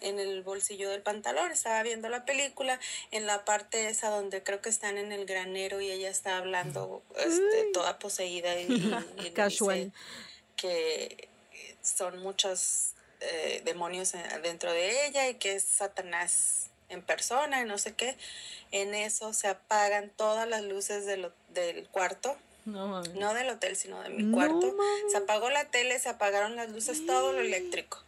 [0.01, 1.51] en el bolsillo del pantalón.
[1.51, 2.79] Estaba viendo la película
[3.11, 7.03] en la parte esa donde creo que están en el granero y ella está hablando
[7.17, 9.77] este, toda poseída y, y- y le Casual.
[9.85, 9.91] dice
[10.55, 11.27] que
[11.81, 17.65] son muchos eh, demonios en- dentro de ella y que es Satanás en persona y
[17.65, 18.17] no sé qué.
[18.71, 23.75] En eso se apagan todas las luces del, ho- del cuarto, No no del hotel,
[23.75, 24.73] sino de mi No cuarto.
[24.73, 25.11] mames.
[25.11, 28.01] Se apagó la tele, se apagaron las luces, todo lo eléctrico.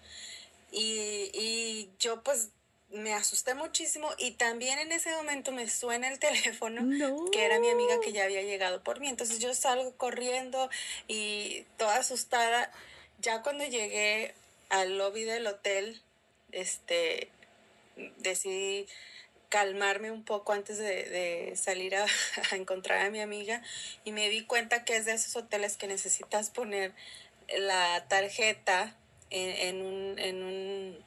[0.72, 2.50] Y, y yo pues
[2.92, 7.30] me asusté muchísimo y también en ese momento me suena el teléfono No.
[7.32, 9.08] que era mi amiga que ya había llegado por mí.
[9.10, 10.70] Entonces yo salgo corriendo
[11.08, 12.72] y toda asustada.
[13.20, 14.34] Ya cuando llegué
[14.70, 16.02] al lobby del hotel,
[16.52, 17.30] este,
[18.18, 18.88] decidí
[19.50, 22.06] calmarme un poco antes de, salir a,
[22.52, 23.62] encontrar a mi amiga
[24.04, 26.94] y me di cuenta que es de esos hoteles que necesitas poner
[27.58, 28.96] la tarjeta
[29.30, 31.06] en, un, en un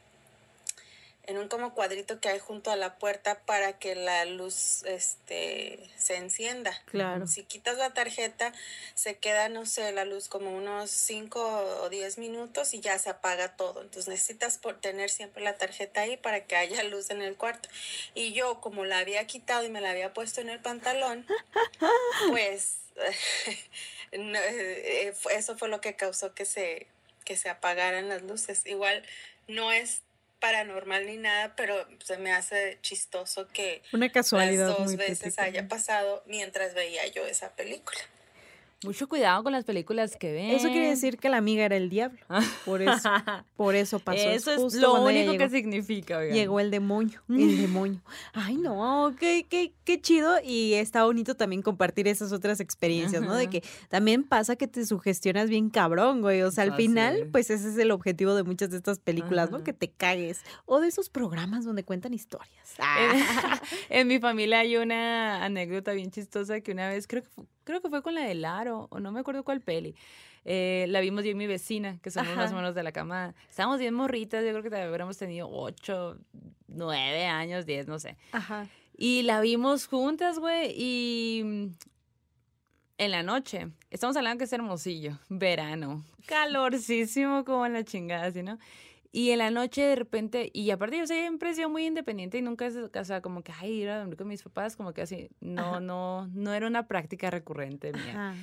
[1.28, 5.78] en un como cuadrito que hay junto a la puerta para que la luz este
[5.98, 6.72] se encienda.
[6.86, 7.26] Claro.
[7.26, 8.54] Si quitas la tarjeta,
[8.94, 13.10] se queda, no sé, la luz como unos 5 o 10 minutos y ya se
[13.10, 13.82] apaga todo.
[13.82, 17.68] Entonces necesitas por tener siempre la tarjeta ahí para que haya luz en el cuarto.
[18.14, 21.26] Y yo, como la había quitado y me la había puesto en el pantalón,
[22.30, 22.78] pues
[24.12, 26.86] eh, eso fue lo que causó que se,
[27.26, 28.64] que se apagaran las luces.
[28.64, 29.02] Igual
[29.46, 30.00] no es
[30.40, 35.68] paranormal ni nada, pero se me hace chistoso que una casualidad las dos veces haya
[35.68, 38.00] pasado mientras veía yo esa película.
[38.84, 40.50] Mucho cuidado con las películas que ven.
[40.50, 42.20] Eso quiere decir que la amiga era el diablo.
[42.64, 43.10] Por eso,
[43.56, 44.20] por eso pasó.
[44.20, 46.24] Eso es lo único que significa.
[46.24, 48.00] Llegó el demonio, el demonio.
[48.34, 50.36] Ay, no, qué, qué, qué chido.
[50.44, 53.34] Y está bonito también compartir esas otras experiencias, ¿no?
[53.34, 56.42] De que también pasa que te sugestionas bien cabrón, güey.
[56.42, 59.64] O sea, al final, pues ese es el objetivo de muchas de estas películas, ¿no?
[59.64, 60.42] Que te cagues.
[60.66, 62.74] O de esos programas donde cuentan historias.
[62.78, 63.60] Ah.
[63.88, 67.28] En, mi familia hay una anécdota bien chistosa que una vez, creo que
[67.68, 69.94] creo que fue con la de Laro, o no me acuerdo cuál peli.
[70.46, 73.34] Eh, la vimos yo y mi vecina, que somos más o menos de la cama.
[73.50, 76.16] Estábamos bien morritas, yo creo que habríamos tenido ocho,
[76.66, 78.16] nueve años, diez, no sé.
[78.32, 78.66] Ajá.
[78.96, 81.40] Y la vimos juntas, güey, y
[82.96, 88.42] en la noche, estamos hablando que es hermosillo, verano, calorcísimo como en la chingada, así,
[88.42, 88.58] ¿no?
[89.10, 92.42] Y en la noche de repente, y aparte yo siempre he sido muy independiente y
[92.42, 95.30] nunca, o sea, como que, ay, ir a dormir con mis papás, como que así,
[95.40, 98.34] no, no, no era una práctica recurrente mía.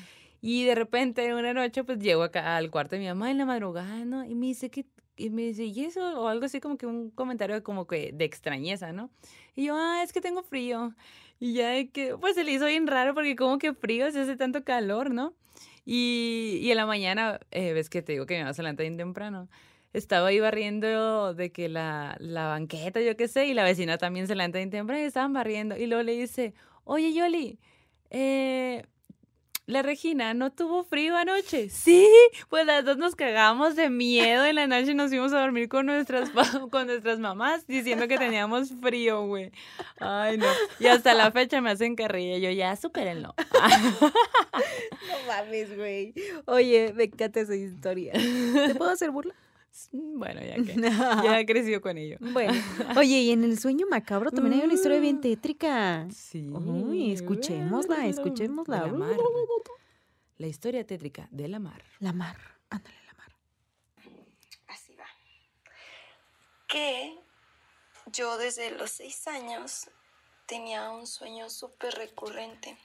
[0.42, 3.46] Y de repente una noche pues llego acá al cuarto de mi mamá en la
[3.46, 4.26] madrugada, ¿no?
[4.26, 4.86] Y me dice que,
[5.18, 6.22] y me dice, ¿y eso?
[6.22, 9.10] O algo así como que un comentario como que de extrañeza, ¿no?
[9.56, 10.94] Y yo, ah, es que tengo frío.
[11.40, 14.22] Y ya de que, pues se le hizo bien raro porque como que frío, se
[14.22, 15.34] hace tanto calor, ¿no?
[15.84, 18.84] Y, y en la mañana, eh, ves que te digo que me vas a levantar
[18.84, 19.48] bien temprano
[19.98, 24.28] estaba ahí barriendo de que la, la banqueta, yo qué sé, y la vecina también
[24.28, 25.78] se levanta en temprano y estaban barriendo.
[25.78, 27.60] Y luego le dice, oye, Yoli,
[28.10, 28.84] eh,
[29.68, 31.70] la Regina no tuvo frío anoche.
[31.70, 32.08] Sí,
[32.50, 35.70] pues las dos nos cagamos de miedo en la noche y nos fuimos a dormir
[35.70, 36.30] con nuestras,
[36.72, 39.52] con nuestras mamás diciendo que teníamos frío, güey.
[40.00, 40.46] Ay, no.
[40.80, 42.38] Y hasta la fecha me hacen carrilla.
[42.38, 43.34] Yo, ya, supérenlo.
[44.02, 46.14] no mames, güey.
[46.46, 48.14] Oye, me encanta esa historia.
[48.14, 49.34] ¿Te puedo hacer burla?
[49.92, 50.76] Bueno, ya que
[51.24, 52.18] ya he crecido con ello.
[52.20, 52.54] Bueno,
[52.98, 55.22] oye, y en el sueño macabro también hay una historia bien mm.
[55.22, 56.08] tétrica.
[56.12, 56.48] Sí.
[56.50, 58.88] Uy, escuchémosla, escuchémosla.
[58.88, 59.18] La, mar.
[60.38, 61.84] la historia tétrica de la mar.
[62.00, 62.38] La mar,
[62.70, 63.32] ándale, la mar.
[64.68, 65.08] Así va.
[66.68, 67.18] Que
[68.12, 69.90] yo desde los seis años
[70.46, 72.78] tenía un sueño súper recurrente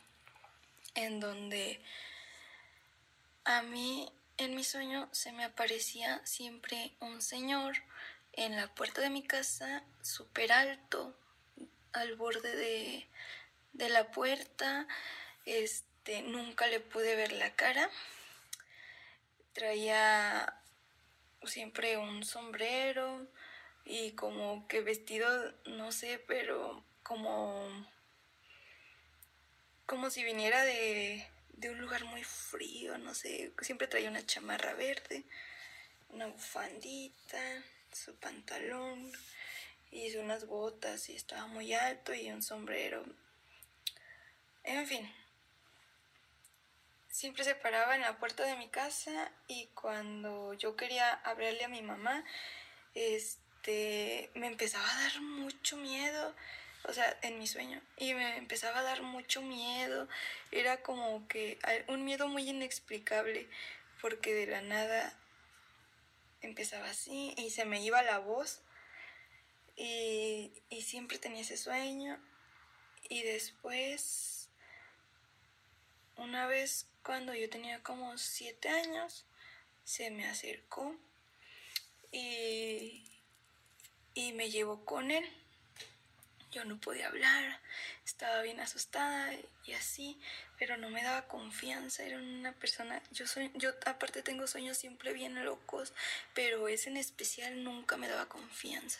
[0.94, 1.80] en donde
[3.44, 4.08] a mí
[4.40, 7.76] en mi sueño se me aparecía siempre un señor
[8.32, 11.14] en la puerta de mi casa, súper alto,
[11.92, 13.06] al borde de,
[13.74, 14.86] de, la puerta.
[15.44, 17.90] Este, nunca le pude ver la cara.
[19.52, 20.54] Traía
[21.44, 23.26] siempre un sombrero
[23.84, 25.28] y como que vestido,
[25.66, 27.68] no sé, pero como
[29.84, 31.29] como si viniera de
[31.60, 35.24] de un lugar muy frío, no sé, siempre traía una chamarra verde,
[36.08, 39.12] una bufandita, su pantalón
[39.90, 43.04] y unas botas y estaba muy alto y un sombrero.
[44.64, 45.12] En fin,
[47.10, 51.68] siempre se paraba en la puerta de mi casa y cuando yo quería hablarle a
[51.68, 52.24] mi mamá,
[52.94, 56.34] este, me empezaba a dar mucho miedo
[56.84, 57.80] o sea, en mi sueño.
[57.96, 60.08] Y me empezaba a dar mucho miedo.
[60.50, 61.58] Era como que
[61.88, 63.48] un miedo muy inexplicable,
[64.00, 65.16] porque de la nada
[66.42, 68.62] empezaba así y se me iba la voz.
[69.76, 72.18] Y, y siempre tenía ese sueño.
[73.08, 74.48] Y después,
[76.16, 79.24] una vez cuando yo tenía como siete años,
[79.84, 80.94] se me acercó
[82.12, 83.04] y,
[84.14, 85.24] y me llevó con él.
[86.50, 87.60] Yo no podía hablar,
[88.04, 89.32] estaba bien asustada
[89.64, 90.20] y así,
[90.58, 95.12] pero no me daba confianza, era una persona, yo soy, yo aparte tengo sueños siempre
[95.12, 95.92] bien locos,
[96.34, 98.98] pero ese en especial nunca me daba confianza.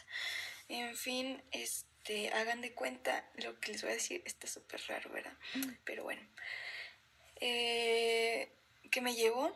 [0.69, 5.11] En fin, este, hagan de cuenta, lo que les voy a decir está súper raro,
[5.11, 5.37] ¿verdad?
[5.55, 5.73] Mm.
[5.85, 6.23] Pero bueno,
[7.41, 8.53] eh,
[8.91, 9.53] que me llevó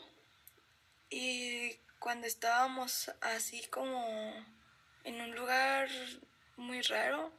[1.10, 4.34] y cuando estábamos así como
[5.04, 5.88] en un lugar
[6.56, 7.32] muy raro,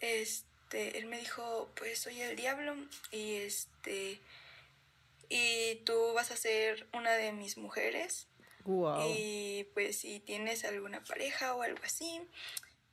[0.00, 2.76] este, él me dijo, pues soy el diablo
[3.10, 4.20] y este,
[5.28, 8.28] y tú vas a ser una de mis mujeres.
[9.08, 12.20] Y pues si tienes alguna pareja o algo así,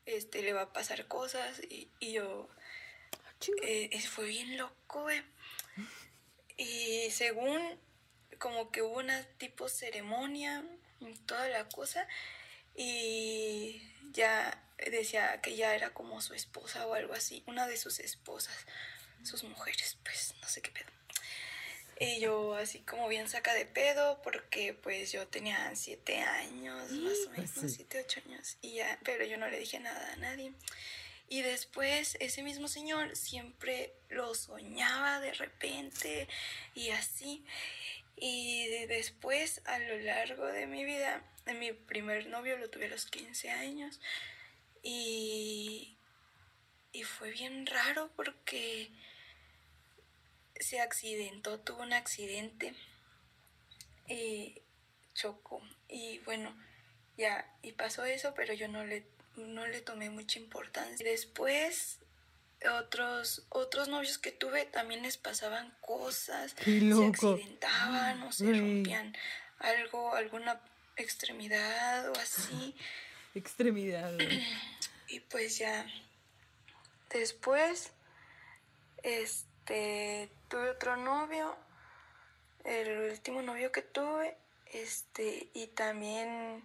[0.06, 2.48] este, le va a pasar cosas y, yo,
[3.64, 5.24] eh, fue bien loco, güey.
[6.58, 7.60] Y según
[8.38, 10.64] como que hubo una tipo ceremonia,
[11.26, 12.08] toda la cosa,
[12.76, 13.82] y
[14.12, 18.56] ya decía que ya era como su esposa o algo así, una de sus esposas,
[19.24, 20.92] sus mujeres, pues no sé qué pedo.
[22.00, 27.18] Y yo así como bien saca de pedo porque pues yo tenía siete años, más
[27.28, 30.16] o menos, pues siete, ocho años, y ya, pero yo no le dije nada a
[30.18, 30.54] nadie.
[31.30, 36.28] Y después ese mismo señor siempre lo soñaba de repente
[36.76, 37.44] y así.
[38.18, 41.24] Y después a lo largo de mi vida,
[41.60, 44.00] mi primer novio lo tuve a los 15 años
[44.84, 45.98] y,
[46.92, 48.92] y fue bien raro porque
[50.60, 52.76] se accidentó, tuvo un accidente
[54.08, 54.62] y
[55.14, 55.62] chocó.
[55.88, 56.56] Y bueno,
[57.18, 59.08] ya, y pasó eso, pero yo no le,
[59.38, 61.06] no le tomé mucha importancia.
[61.06, 62.00] Y después,
[62.80, 69.16] otros, otros novios que tuve también les pasaban cosas, se accidentaban o se rompían
[69.60, 70.62] algo, alguna
[70.98, 72.76] extremidad o así.
[73.36, 74.18] Extremidad.
[75.08, 75.86] Y pues ya,
[77.10, 77.92] después,
[79.02, 81.56] este, tuve otro novio,
[82.64, 86.64] el último novio que tuve, este, y también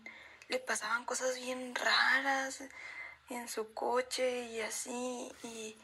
[0.48, 2.62] le pasaban cosas bien raras
[3.28, 5.76] en su coche y así, y,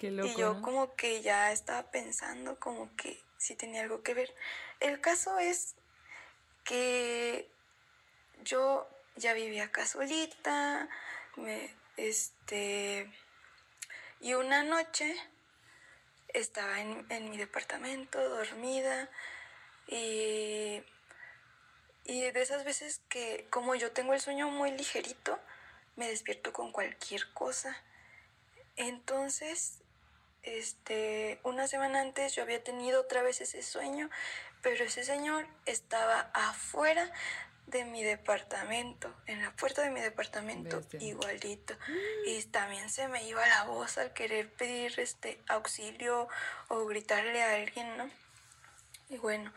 [0.00, 4.34] y yo como que ya estaba pensando como que sí tenía algo que ver.
[4.80, 5.74] El caso es
[6.64, 7.48] que
[8.44, 10.88] yo ya vivía acá solita,
[11.96, 13.10] este,
[14.20, 15.14] y una noche
[16.28, 19.08] estaba en, mi departamento dormida
[19.86, 20.82] y,
[22.04, 25.38] y de esas veces que como yo tengo el sueño muy ligerito,
[25.96, 27.76] me despierto con cualquier cosa.
[28.76, 29.78] Entonces,
[30.42, 34.10] este, una semana antes yo había tenido otra vez ese sueño,
[34.62, 37.10] pero ese señor estaba afuera
[37.66, 41.74] de mi departamento, en la puerta de mi departamento, igualito.
[42.26, 46.28] Y también se me iba la voz al querer pedir este auxilio
[46.68, 48.10] o gritarle a alguien, ¿no?
[49.08, 49.52] Y bueno,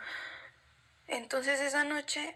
[1.07, 2.35] entonces esa noche,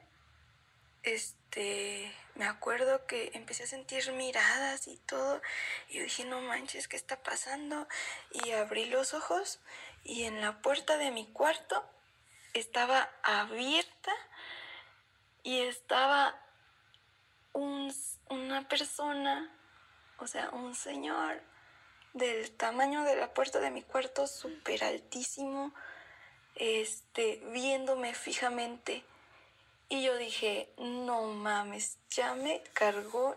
[1.03, 5.41] este, me acuerdo que empecé a sentir miradas y todo.
[5.89, 7.87] Y yo dije, no manches, ¿qué está pasando?
[8.31, 9.59] Y abrí los ojos
[10.03, 11.85] y en la puerta de mi cuarto
[12.53, 14.11] estaba abierta
[15.43, 16.35] y estaba
[17.53, 17.93] un,
[18.29, 19.51] una persona,
[20.19, 21.41] o sea, un señor
[22.13, 25.73] del tamaño de la puerta de mi cuarto, súper altísimo,
[26.55, 29.03] este, viéndome fijamente.
[29.89, 33.35] Y yo dije, no mames, ya me cargó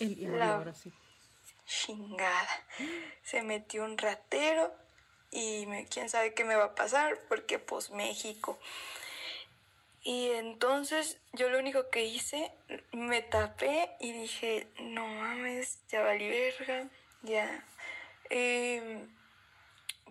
[0.00, 0.72] El, la
[1.66, 2.66] chingada.
[3.22, 4.74] Se metió un ratero
[5.30, 8.58] y me, quién sabe qué me va a pasar porque pues México.
[10.04, 12.52] Y entonces yo lo único que hice,
[12.92, 16.88] me tapé y dije, no mames, ya valí verga,
[17.22, 17.64] ya.
[18.28, 19.08] Em,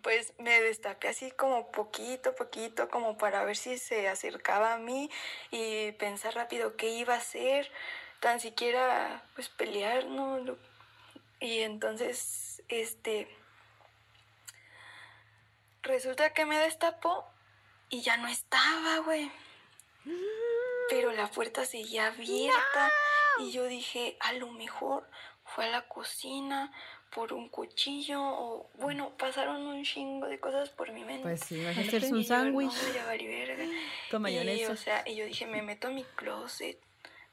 [0.01, 5.09] pues me destapé así como poquito, poquito, como para ver si se acercaba a mí
[5.51, 7.69] y pensar rápido qué iba a hacer,
[8.21, 10.57] tan siquiera pues pelear, ¿no?
[11.41, 13.27] Y entonces, este,
[15.81, 17.25] resulta que me destapó
[17.89, 19.31] y ya no estaba, güey.
[20.89, 22.91] Pero la puerta seguía abierta
[23.39, 25.07] y yo dije, a lo mejor
[25.45, 26.71] fue a la cocina
[27.13, 31.23] por un cuchillo o bueno, pasaron un chingo de cosas por mi mente.
[31.23, 32.71] Pues sí, hacerse un sándwich.
[34.09, 34.63] Con mayonesa.
[34.63, 36.79] Y, o sea, y yo dije, me meto a mi closet,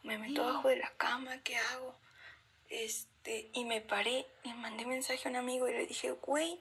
[0.03, 1.95] me meto abajo de la cama, ¿qué hago?
[2.69, 6.61] Este, y me paré y mandé mensaje a un amigo y le dije, güey,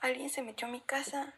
[0.00, 1.34] alguien se metió a mi casa,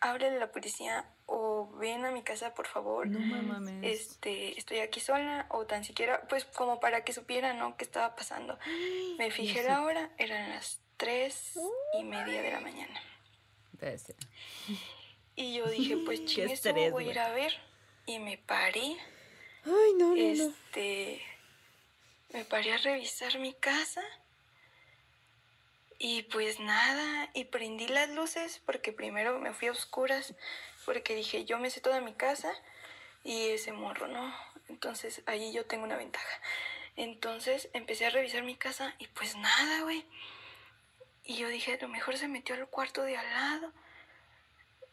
[0.00, 3.06] háblale a la policía o ven a mi casa, por favor.
[3.06, 3.82] No mames.
[3.82, 7.76] Este, estoy aquí sola o tan siquiera, pues como para que supieran, ¿no?
[7.76, 8.58] ¿Qué estaba pasando?
[9.18, 11.58] Me fijé la hora, eran las tres
[11.98, 13.00] y media de la mañana.
[15.34, 17.52] Y yo dije, pues chingue voy a ir a ver.
[18.06, 18.96] Y me paré.
[19.64, 21.22] Ay, no, no, Este,
[22.32, 24.02] me paré a revisar mi casa
[26.04, 30.34] y pues nada, y prendí las luces porque primero me fui a oscuras
[30.84, 32.52] porque dije, yo me sé toda mi casa
[33.24, 34.34] y ese morro no.
[34.68, 36.40] Entonces allí yo tengo una ventaja.
[36.96, 40.04] Entonces empecé a revisar mi casa y pues nada, güey.
[41.24, 43.72] Y yo dije, a lo mejor se metió al cuarto de al lado.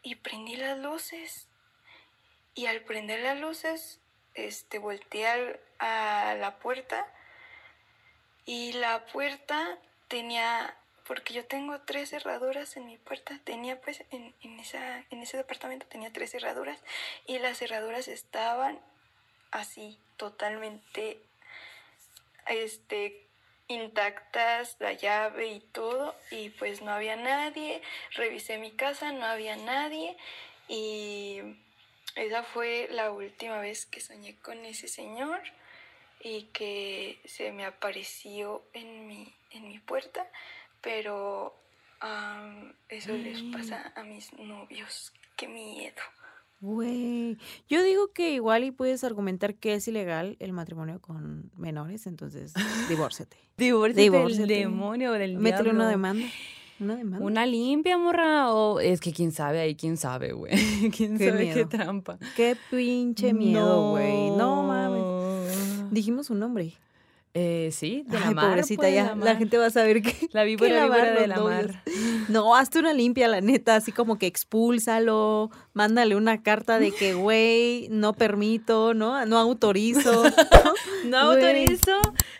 [0.02, 1.48] Y prendí las luces.
[2.54, 4.00] Y al prender las luces,
[4.34, 5.26] este, volteé
[5.78, 7.06] a la puerta.
[8.46, 9.78] Y la puerta
[10.08, 10.74] tenía,
[11.10, 15.38] porque yo tengo tres cerraduras en mi puerta, tenía pues en, en esa, en ese
[15.38, 16.78] departamento tenía tres cerraduras.
[17.26, 18.78] Y las cerraduras estaban
[19.50, 21.18] así, totalmente
[22.46, 23.26] este
[23.66, 27.82] intactas, la llave y todo, y pues no había nadie,
[28.12, 30.16] revisé mi casa, no había nadie,
[30.68, 31.40] y
[32.14, 35.40] esa fue la última vez que soñé con ese señor
[36.20, 40.24] y que se me apareció en mi, en mi puerta,
[40.82, 41.54] pero
[42.00, 45.94] am, eso les pasa a mis novios, qué miedo.
[46.62, 52.06] Güey, yo digo que igual y puedes argumentar que es ilegal el matrimonio con menores,
[52.06, 52.52] entonces
[52.88, 53.38] divórciate.
[53.56, 54.40] Divórciate Divórciate.
[54.46, 55.88] del demonio, del Métele una diablo.
[55.88, 56.26] demanda.
[56.80, 57.26] Una demanda.
[57.26, 60.52] Una limpia, morra, o es que quién sabe ahí, quién sabe, güey.
[60.96, 62.18] quién Qué sabe qué trampa.
[62.36, 64.30] Qué pinche miedo, güey.
[64.30, 65.90] No mames.
[65.90, 66.74] Dijimos un nombre.
[67.32, 69.14] Eh, sí, de la Ay, mar, pobrecita, pues, ya.
[69.14, 70.28] la gente va a saber que.
[70.32, 71.66] La que víbora, lavar víbora de la novios.
[71.68, 71.82] mar.
[72.28, 77.14] No, hazte una limpia, la neta, así como que expúlsalo, mándale una carta de que,
[77.14, 79.24] güey, no permito, ¿no?
[79.26, 80.24] No autorizo.
[81.06, 81.98] No autorizo.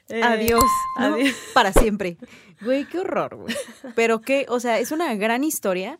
[0.08, 0.62] eh, Adiós.
[0.98, 1.14] ¿no?
[1.14, 1.34] adiós.
[1.54, 2.18] Para siempre.
[2.60, 3.54] Güey, qué horror, güey.
[3.94, 5.98] Pero que, o sea, es una gran historia,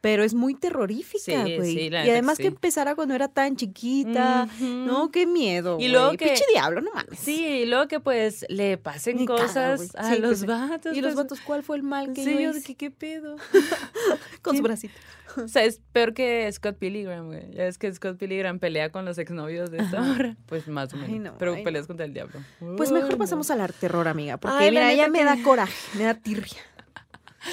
[0.00, 1.74] pero es muy terrorífica, Sí, güey.
[1.74, 2.54] sí, la y además que que sí.
[2.54, 4.48] empezara cuando era tan chiquita.
[4.60, 5.76] No, qué miedo.
[5.80, 7.18] Y luego que- Pinche diablo, no mames.
[7.18, 10.96] Sí, y luego que pues le pasen cosas a Sí, los vatos.
[10.96, 12.74] Y los pues, vatos, ¿cuál fue el mal que sí, yo hice?
[12.76, 13.36] qué pedo.
[14.42, 14.94] Con su bracito.
[15.36, 17.50] O sea, es peor que Scott Pilgrim, güey.
[17.52, 20.36] Ya es que Scott Pilgrim pelea con los exnovios de esta morra.
[20.46, 21.32] Pues más o Ay, menos.
[21.32, 22.40] no, pero ay, peleas contra el diablo.
[22.76, 23.18] Pues mejor no.
[23.18, 24.38] pasamos al terror, amiga.
[24.38, 26.58] Porque Ay, mira, ella neta me da coraje, me da tirria.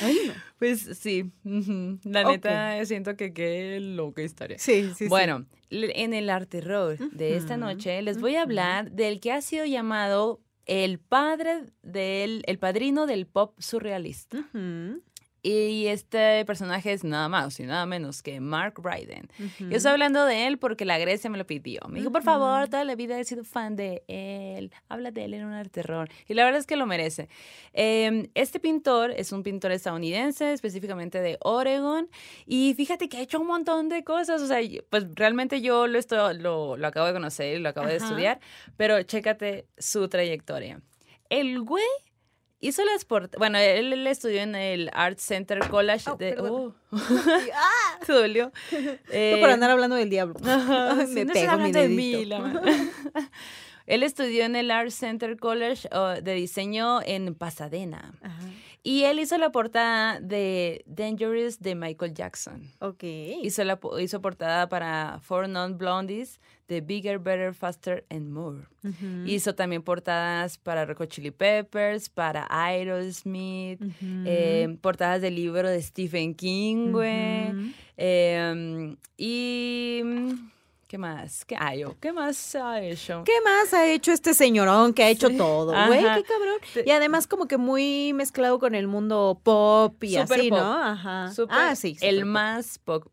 [0.01, 0.33] Ay, no.
[0.65, 1.31] Pues sí.
[2.03, 4.57] La neta, siento que qué loca historia.
[4.57, 9.19] Sí, sí, bueno, en el arte terror de esta noche les voy a hablar del
[9.19, 14.43] que ha sido llamado el padre del, el padrino del pop surrealista.
[15.45, 19.29] Y este personaje es nada más y nada menos que Mark Ryden.
[19.59, 21.81] Yo estoy hablando de él porque la Grecia me lo pidió.
[21.87, 24.71] Me dijo, por favor, toda la vida he sido fan de él.
[24.89, 26.09] Habla de él en un arte terror.
[26.27, 27.29] Y la verdad es que lo merece.
[27.73, 32.09] Eh, este pintor es un pintor estadounidense, específicamente de Oregon.
[32.47, 34.41] Y fíjate que ha hecho un montón de cosas.
[34.41, 34.57] O sea,
[34.89, 38.39] pues realmente yo lo, estoy, lo, lo acabo de conocer y lo acabo de estudiar.
[38.77, 40.81] Pero chécate su trayectoria.
[41.29, 41.85] El güey
[42.59, 43.05] hizo las.
[43.37, 46.35] Bueno, él, él estudió en el Art Center College Oh, de.
[46.39, 46.73] Oh.
[48.05, 48.51] Se dolió.
[49.11, 50.35] Eh, por andar hablando del diablo.
[50.43, 52.29] Ajá, Ay, me no pego mi de mí.
[53.85, 58.13] Él estudió en el Art Center College uh, de diseño en Pasadena.
[58.23, 58.39] Ajá.
[58.85, 62.61] Y él hizo la portada de Dangerous de Michael Jackson.
[62.81, 63.01] Ok.
[63.41, 68.67] Hizo, la, hizo portada para Four Non Blondies de Bigger, Better, Faster and More.
[69.25, 76.35] Hizo también portadas para Hot Chili Peppers, para Aerosmith, eh, portadas del libro de Stephen
[76.35, 77.73] King, güey.
[77.97, 80.03] Eh, y.
[80.87, 81.45] ¿Qué más?
[81.45, 81.83] ¿Qué hay?
[81.99, 83.23] ¿Qué más ha hecho?
[83.25, 85.37] ¿Qué más ha hecho este señorón que ha hecho Sí.
[85.37, 85.99] todo, güey?
[86.01, 86.59] Qué cabrón.
[86.85, 90.59] Y además como que muy mezclado con el mundo pop y Súper así, pop.
[90.59, 90.73] ¿no?
[90.83, 91.31] Ajá.
[91.33, 91.97] Súper- ah, sí.
[92.01, 92.27] El pop.
[92.27, 93.03] más pop.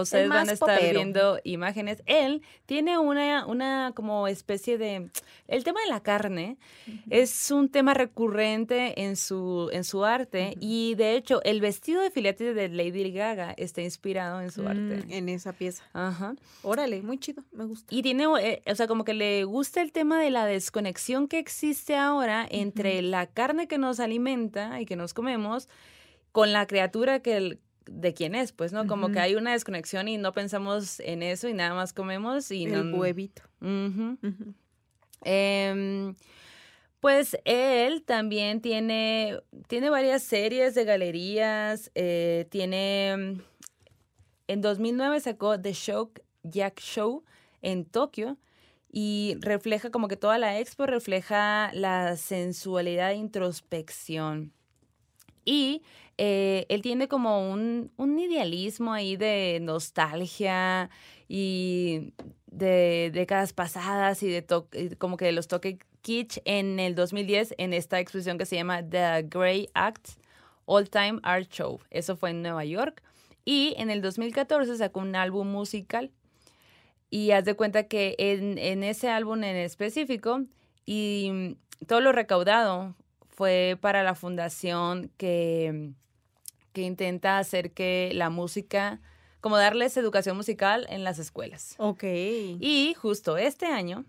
[0.00, 0.98] Ustedes van más a estar popero.
[1.00, 2.02] viendo imágenes.
[2.06, 5.10] Él tiene una, una como especie de...
[5.48, 6.56] El tema de la carne
[7.10, 12.10] es un tema recurrente en su, en su arte y de hecho el vestido de
[12.10, 15.16] filete de Lady Gaga está inspirado en su Mm, arte.
[15.16, 15.84] en esa pieza.
[15.92, 16.36] Ajá.
[16.62, 17.94] Órale, muy chido, me gusta.
[17.94, 21.38] Y tiene, eh, o sea, como que le gusta el tema de la desconexión que
[21.38, 25.68] existe ahora entre la carne que nos alimenta y que nos comemos
[26.30, 28.86] con la criatura que el- de quién es, pues, ¿no?
[28.86, 32.64] Como que hay una desconexión y no pensamos en eso y nada más comemos y
[32.64, 32.98] el no...
[32.98, 33.42] huevito.
[35.24, 36.14] Em,
[37.00, 43.40] pues él también tiene, tiene varias series de galerías, eh, tiene,
[44.48, 46.12] en 2009 sacó The Show
[46.42, 47.24] Jack Show
[47.60, 48.38] en Tokio
[48.90, 54.52] y refleja como que toda la expo refleja la sensualidad e introspección.
[55.44, 55.82] Y
[56.18, 60.90] eh, él tiene como un, un idealismo ahí de nostalgia
[61.28, 62.12] y
[62.46, 64.44] de décadas pasadas y de
[64.98, 69.26] como que los toque kitsch en el 2010 en esta exposición que se llama The
[69.28, 70.10] Grey Act
[70.66, 71.80] All Time Art Show.
[71.90, 73.02] Eso fue en Nueva York.
[73.44, 76.10] Y en el 2014 sacó un álbum musical.
[77.10, 80.44] Y haz de cuenta que en, en ese álbum en específico
[80.86, 82.94] y mm, todo lo recaudado
[83.32, 85.90] fue para la fundación que,
[86.72, 89.00] que intenta hacer que la música,
[89.40, 91.74] como darles educación musical en las escuelas.
[91.78, 92.04] Ok.
[92.04, 94.04] Y justo este año,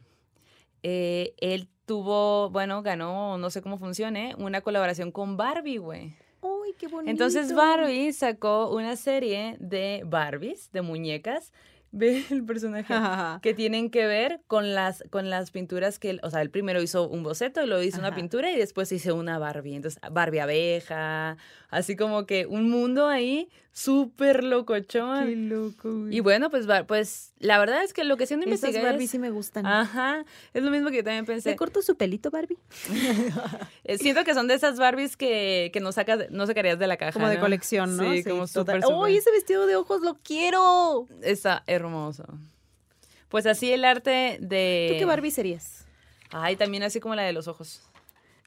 [0.84, 6.16] eh, él tuvo, bueno, ganó, no sé cómo funcione, una colaboración con Barbie, güey.
[6.42, 7.10] Uy, qué bonito.
[7.10, 11.54] Entonces Barbie sacó una serie de Barbies, de muñecas,
[11.96, 12.94] ve el personaje,
[13.42, 16.82] que tienen que ver con las, con las pinturas que, él- o sea, él primero
[16.82, 19.76] hizo un boceto luego hizo una pintura y después hizo una Barbie.
[19.76, 21.38] Entonces, Barbie abeja,
[21.70, 25.26] así como que un mundo ahí súper locochón.
[25.28, 26.16] Qué loco, güey.
[26.16, 29.12] Y bueno, pues, pues la verdad es que lo que siendo Esas investigar Barbie es-
[29.12, 29.66] sí me gustan.
[29.66, 31.50] Ajá, es lo mismo que yo también pensé.
[31.52, 32.58] ¿Le corto su pelito, Barbie?
[33.86, 36.96] Eh, Siento que son de esas Barbies que, que no sacas, no sacarías de la
[36.96, 37.12] caja.
[37.12, 37.42] Como de ¿no?
[37.42, 38.14] colección, ¿no?
[38.14, 38.82] Sí, como total.
[38.82, 38.98] súper, súper.
[38.98, 41.06] ¡Uy, ese vestido de ojos lo quiero!
[41.22, 41.83] Está hermoso.
[43.30, 44.90] Pues así el arte de...
[44.92, 45.86] ¿Tú qué Barbie serías?
[46.32, 47.82] Ay, también así como la de los ojos.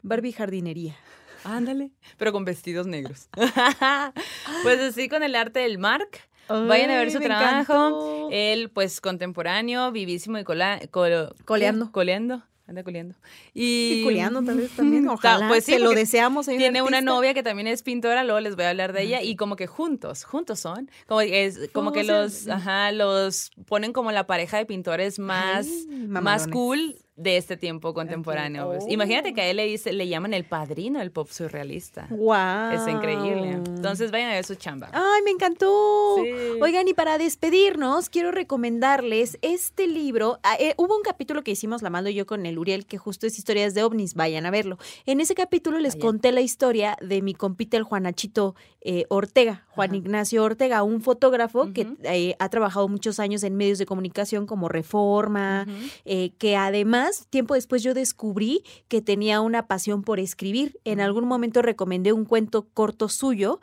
[0.02, 0.96] Barbie jardinería.
[1.44, 1.90] Ándale.
[2.16, 3.28] Pero con vestidos negros.
[4.62, 6.08] pues así con el arte del Mark.
[6.48, 7.72] Vayan a ver su trabajo.
[7.72, 8.28] encantó.
[8.30, 11.90] Él, pues, contemporáneo, vivísimo y cola, colo- Coleando.
[11.90, 12.42] Coleando.
[12.68, 13.14] Anda coleando.
[13.54, 15.08] Y, Y culeando tal vez también.
[15.08, 15.48] Ojalá.
[15.48, 16.46] pues sí, se lo deseamos.
[16.46, 19.36] Tiene una novia que también es pintora, luego les voy a hablar de ella y
[19.36, 24.26] como que juntos, juntos son, como es como que los, ajá, los ponen como la
[24.26, 28.66] pareja de pintores más Ay, más cool de este tiempo contemporáneo.
[28.66, 28.84] pues.
[28.84, 28.90] Oh.
[28.90, 32.06] Imagínate que a él le dice, le llaman el padrino del pop surrealista.
[32.10, 32.72] ¡Wow!
[32.72, 33.52] Es increíble.
[33.52, 34.90] Entonces vayan a ver su chamba.
[34.92, 36.16] ¡Ay, me encantó!
[36.22, 36.30] Sí.
[36.60, 40.38] Oigan, y para despedirnos, quiero recomendarles este libro.
[40.42, 43.26] Ah, eh, hubo un capítulo que hicimos la mando yo con el Uriel, que justo
[43.26, 44.14] es historias de ovnis.
[44.14, 44.78] Vayan a verlo.
[45.06, 48.54] En ese capítulo les conté la historia de mi compita, el Juanachito
[48.88, 49.96] eh, Ortega, Juan Ajá.
[49.96, 54.68] Ignacio Ortega, un fotógrafo que eh, ha trabajado muchos años en medios de comunicación como
[54.68, 55.66] Reforma,
[56.04, 60.78] eh, que además, tiempo después yo descubrí que tenía una pasión por escribir.
[60.84, 63.58] En algún momento recomendé un cuento corto suyo,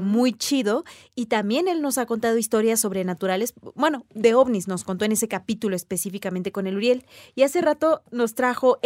[0.00, 0.82] muy chido,
[1.14, 5.28] y también él nos ha contado historias sobrenaturales, bueno, de ovnis nos contó en ese
[5.28, 7.06] capítulo específicamente con el Uriel,
[7.36, 8.80] y hace rato nos trajo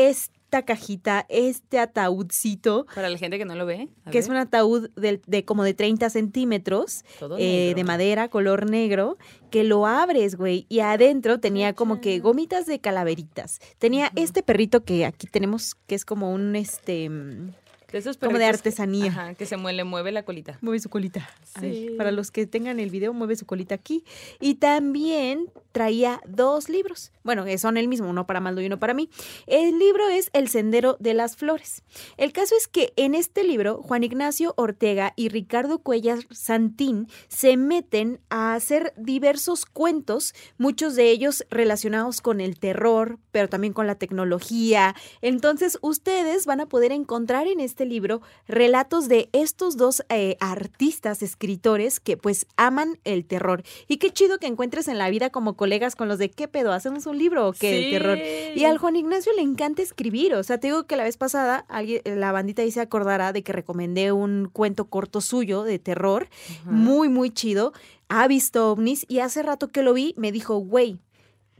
[0.52, 3.88] esta cajita, este ataúdcito, Para la gente que no lo ve.
[4.04, 8.68] a que es un ataúd de, como de 30 centímetros, todo eh, de madera, color
[8.68, 9.16] negro,
[9.50, 13.60] que lo abres, güey, y adentro tenía como que gomitas de calaveritas.
[13.78, 17.54] Tenía este perrito que aquí tenemos, que es como un, este, mm,
[17.92, 19.06] De esos como de artesanía.
[19.06, 20.58] ajá, que se mueve, mueve la colita.
[20.62, 21.28] Mueve su colita.
[21.54, 21.94] Ay, Sí.
[21.96, 24.04] para los que tengan el video, mueve su colita aquí.
[24.40, 27.12] Y también traía dos libros.
[27.22, 29.08] Bueno, que son el mismo, uno para Maldo y uno para mí.
[29.46, 31.82] El libro es El Sendero de las Flores.
[32.16, 37.56] El caso es que en este libro, Juan Ignacio Ortega y Ricardo Cuellar Santín se
[37.56, 43.86] meten a hacer diversos cuentos, muchos de ellos relacionados con el terror, pero también con
[43.86, 44.94] la tecnología.
[45.20, 51.22] Entonces, ustedes van a poder encontrar en este libro relatos de estos dos eh, artistas,
[51.22, 53.62] escritores que pues aman el terror.
[53.88, 56.72] Y qué chido que encuentres en la vida como colegas con los de qué pedo,
[56.72, 57.90] hacemos un libro o qué de Sí.
[57.90, 58.18] terror.
[58.54, 60.34] Y al Juan Ignacio le encanta escribir.
[60.34, 63.42] O sea, te digo que la vez pasada alguien, la bandita ahí se acordará de
[63.42, 66.28] que recomendé un cuento corto suyo de terror,
[66.64, 67.72] muy, muy chido.
[68.08, 70.98] Ha visto ovnis y hace rato que lo vi me dijo, güey,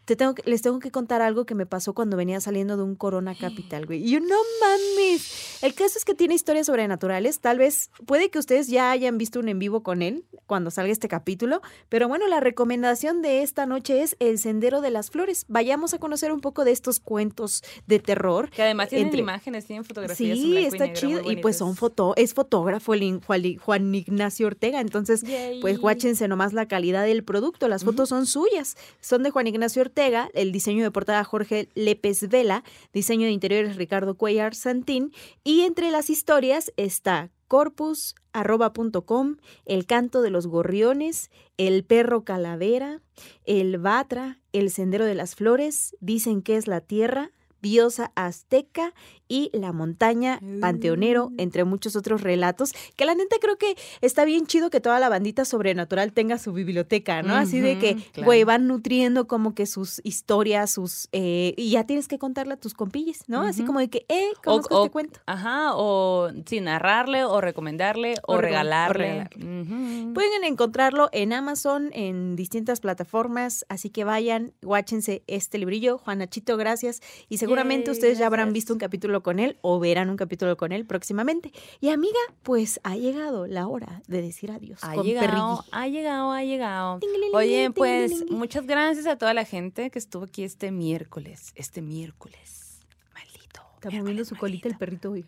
[0.05, 2.83] te tengo que- les tengo que contar algo que me pasó cuando venía saliendo de
[2.83, 4.05] un Corona Capital, güey.
[4.05, 5.59] Y yo, no mames.
[5.63, 7.39] El caso es que tiene historias sobrenaturales.
[7.41, 10.93] Tal vez, puede que ustedes ya hayan visto un en vivo con él cuando salga
[10.93, 11.63] este capítulo.
[11.89, 15.45] Pero bueno, la recomendación de esta noche es El Sendero de las Flores.
[15.49, 18.51] Vayamos a conocer un poco de estos cuentos de terror.
[18.51, 20.37] Que además tienen entre- imágenes, tienen fotografías.
[20.39, 21.31] en Sí, y está negro chido.
[21.31, 24.81] Y pues son foto, es fotógrafo el Juan, Ignacio Ortega.
[24.81, 25.25] Entonces,
[25.61, 27.69] pues guáchense nomás la calidad del producto.
[27.69, 28.77] Las fotos son suyas.
[29.01, 29.92] Son de Juan Ignacio Ortega,
[30.35, 35.13] el diseño de portada Jorge Lépez Vela, diseño de interiores Ricardo Cuellar Santín.
[35.45, 39.37] Y entre las historias está corpus.com,
[39.67, 43.03] el canto de los gorriones, el perro calavera,
[43.45, 47.31] el batra, el sendero de las flores, dicen que es la tierra,
[47.61, 48.95] diosa azteca
[49.33, 51.35] y la montaña panteonero, Mm.
[51.41, 55.09] entre muchos otros relatos, que la neta creo que está bien chido que toda la
[55.09, 57.35] bandita sobrenatural tenga su biblioteca, ¿no?
[57.35, 58.27] Así de que, claro.
[58.27, 61.09] güey, van nutriendo como que sus historias, sus...
[61.13, 63.41] eh, y ya tienes que contarle a tus compilles, ¿no?
[63.41, 65.21] Así como de que, eh, O- conozco o- este cuento.
[65.25, 69.25] Ajá, o sí, narrarle, o recomendarle, o, O o regalarle.
[69.31, 70.13] regalarle.
[70.13, 75.97] Pueden encontrarlo en Amazon, en distintas plataformas, así que vayan, guáchense este librillo.
[75.99, 77.01] Juanachito, gracias.
[77.29, 80.57] Y seguramente Yay, ustedes ya habrán visto un capítulo con él o verán un capítulo
[80.57, 81.53] con él próximamente.
[81.81, 85.69] Y amiga, pues ha llegado la hora de decir adiós Ha con llegado, Perrilli.
[85.73, 87.01] ha llegado, ha llegado.
[87.33, 91.53] Oye, pues muchas gracias a toda la gente que estuvo aquí este miércoles.
[91.55, 92.81] Este miércoles.
[93.15, 93.63] Maldito.
[93.75, 95.25] Está moviendo su colita el perrito hoy.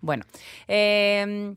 [0.00, 0.24] Bueno,
[0.68, 1.54] eh,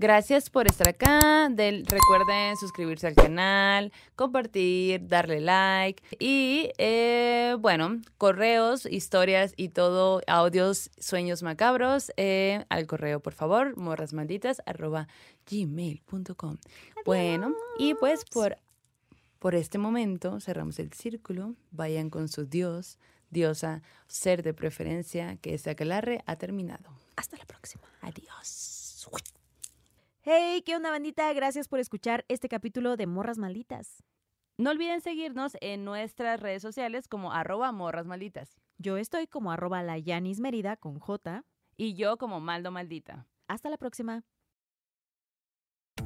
[0.00, 1.50] Gracias por estar acá.
[1.50, 6.02] Del, recuerden suscribirse al canal, compartir, darle like.
[6.18, 13.76] Y eh, bueno, correos, historias y todo, audios, sueños macabros, eh, al correo, por favor,
[13.76, 15.06] morrasmalditas arroba
[15.50, 16.56] gmail.com.
[17.04, 18.56] Bueno, y pues por,
[19.38, 21.56] por este momento cerramos el círculo.
[21.72, 22.98] Vayan con su Dios,
[23.28, 26.88] diosa, ser de preferencia, que este aquelarre ha terminado.
[27.16, 27.84] Hasta la próxima.
[28.00, 28.80] Adiós.
[30.22, 31.32] Hey, ¿qué onda bandita?
[31.32, 34.02] Gracias por escuchar este capítulo de Morras Malditas.
[34.58, 38.60] No olviden seguirnos en nuestras redes sociales como arroba morras malditas.
[38.76, 41.46] Yo estoy como arroba la Yanis Merida con J.
[41.78, 43.26] Y yo como Maldo Maldita.
[43.48, 44.22] Hasta la próxima.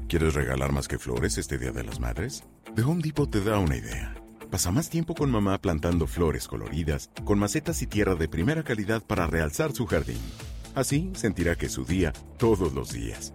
[0.06, 2.44] ¿Quieres regalar más que flores este Día de las Madres?
[2.76, 4.14] The Home Depot te da una idea.
[4.48, 9.02] Pasa más tiempo con mamá plantando flores coloridas, con macetas y tierra de primera calidad
[9.02, 10.20] para realzar su jardín.
[10.76, 13.34] Así sentirá que es su día todos los días.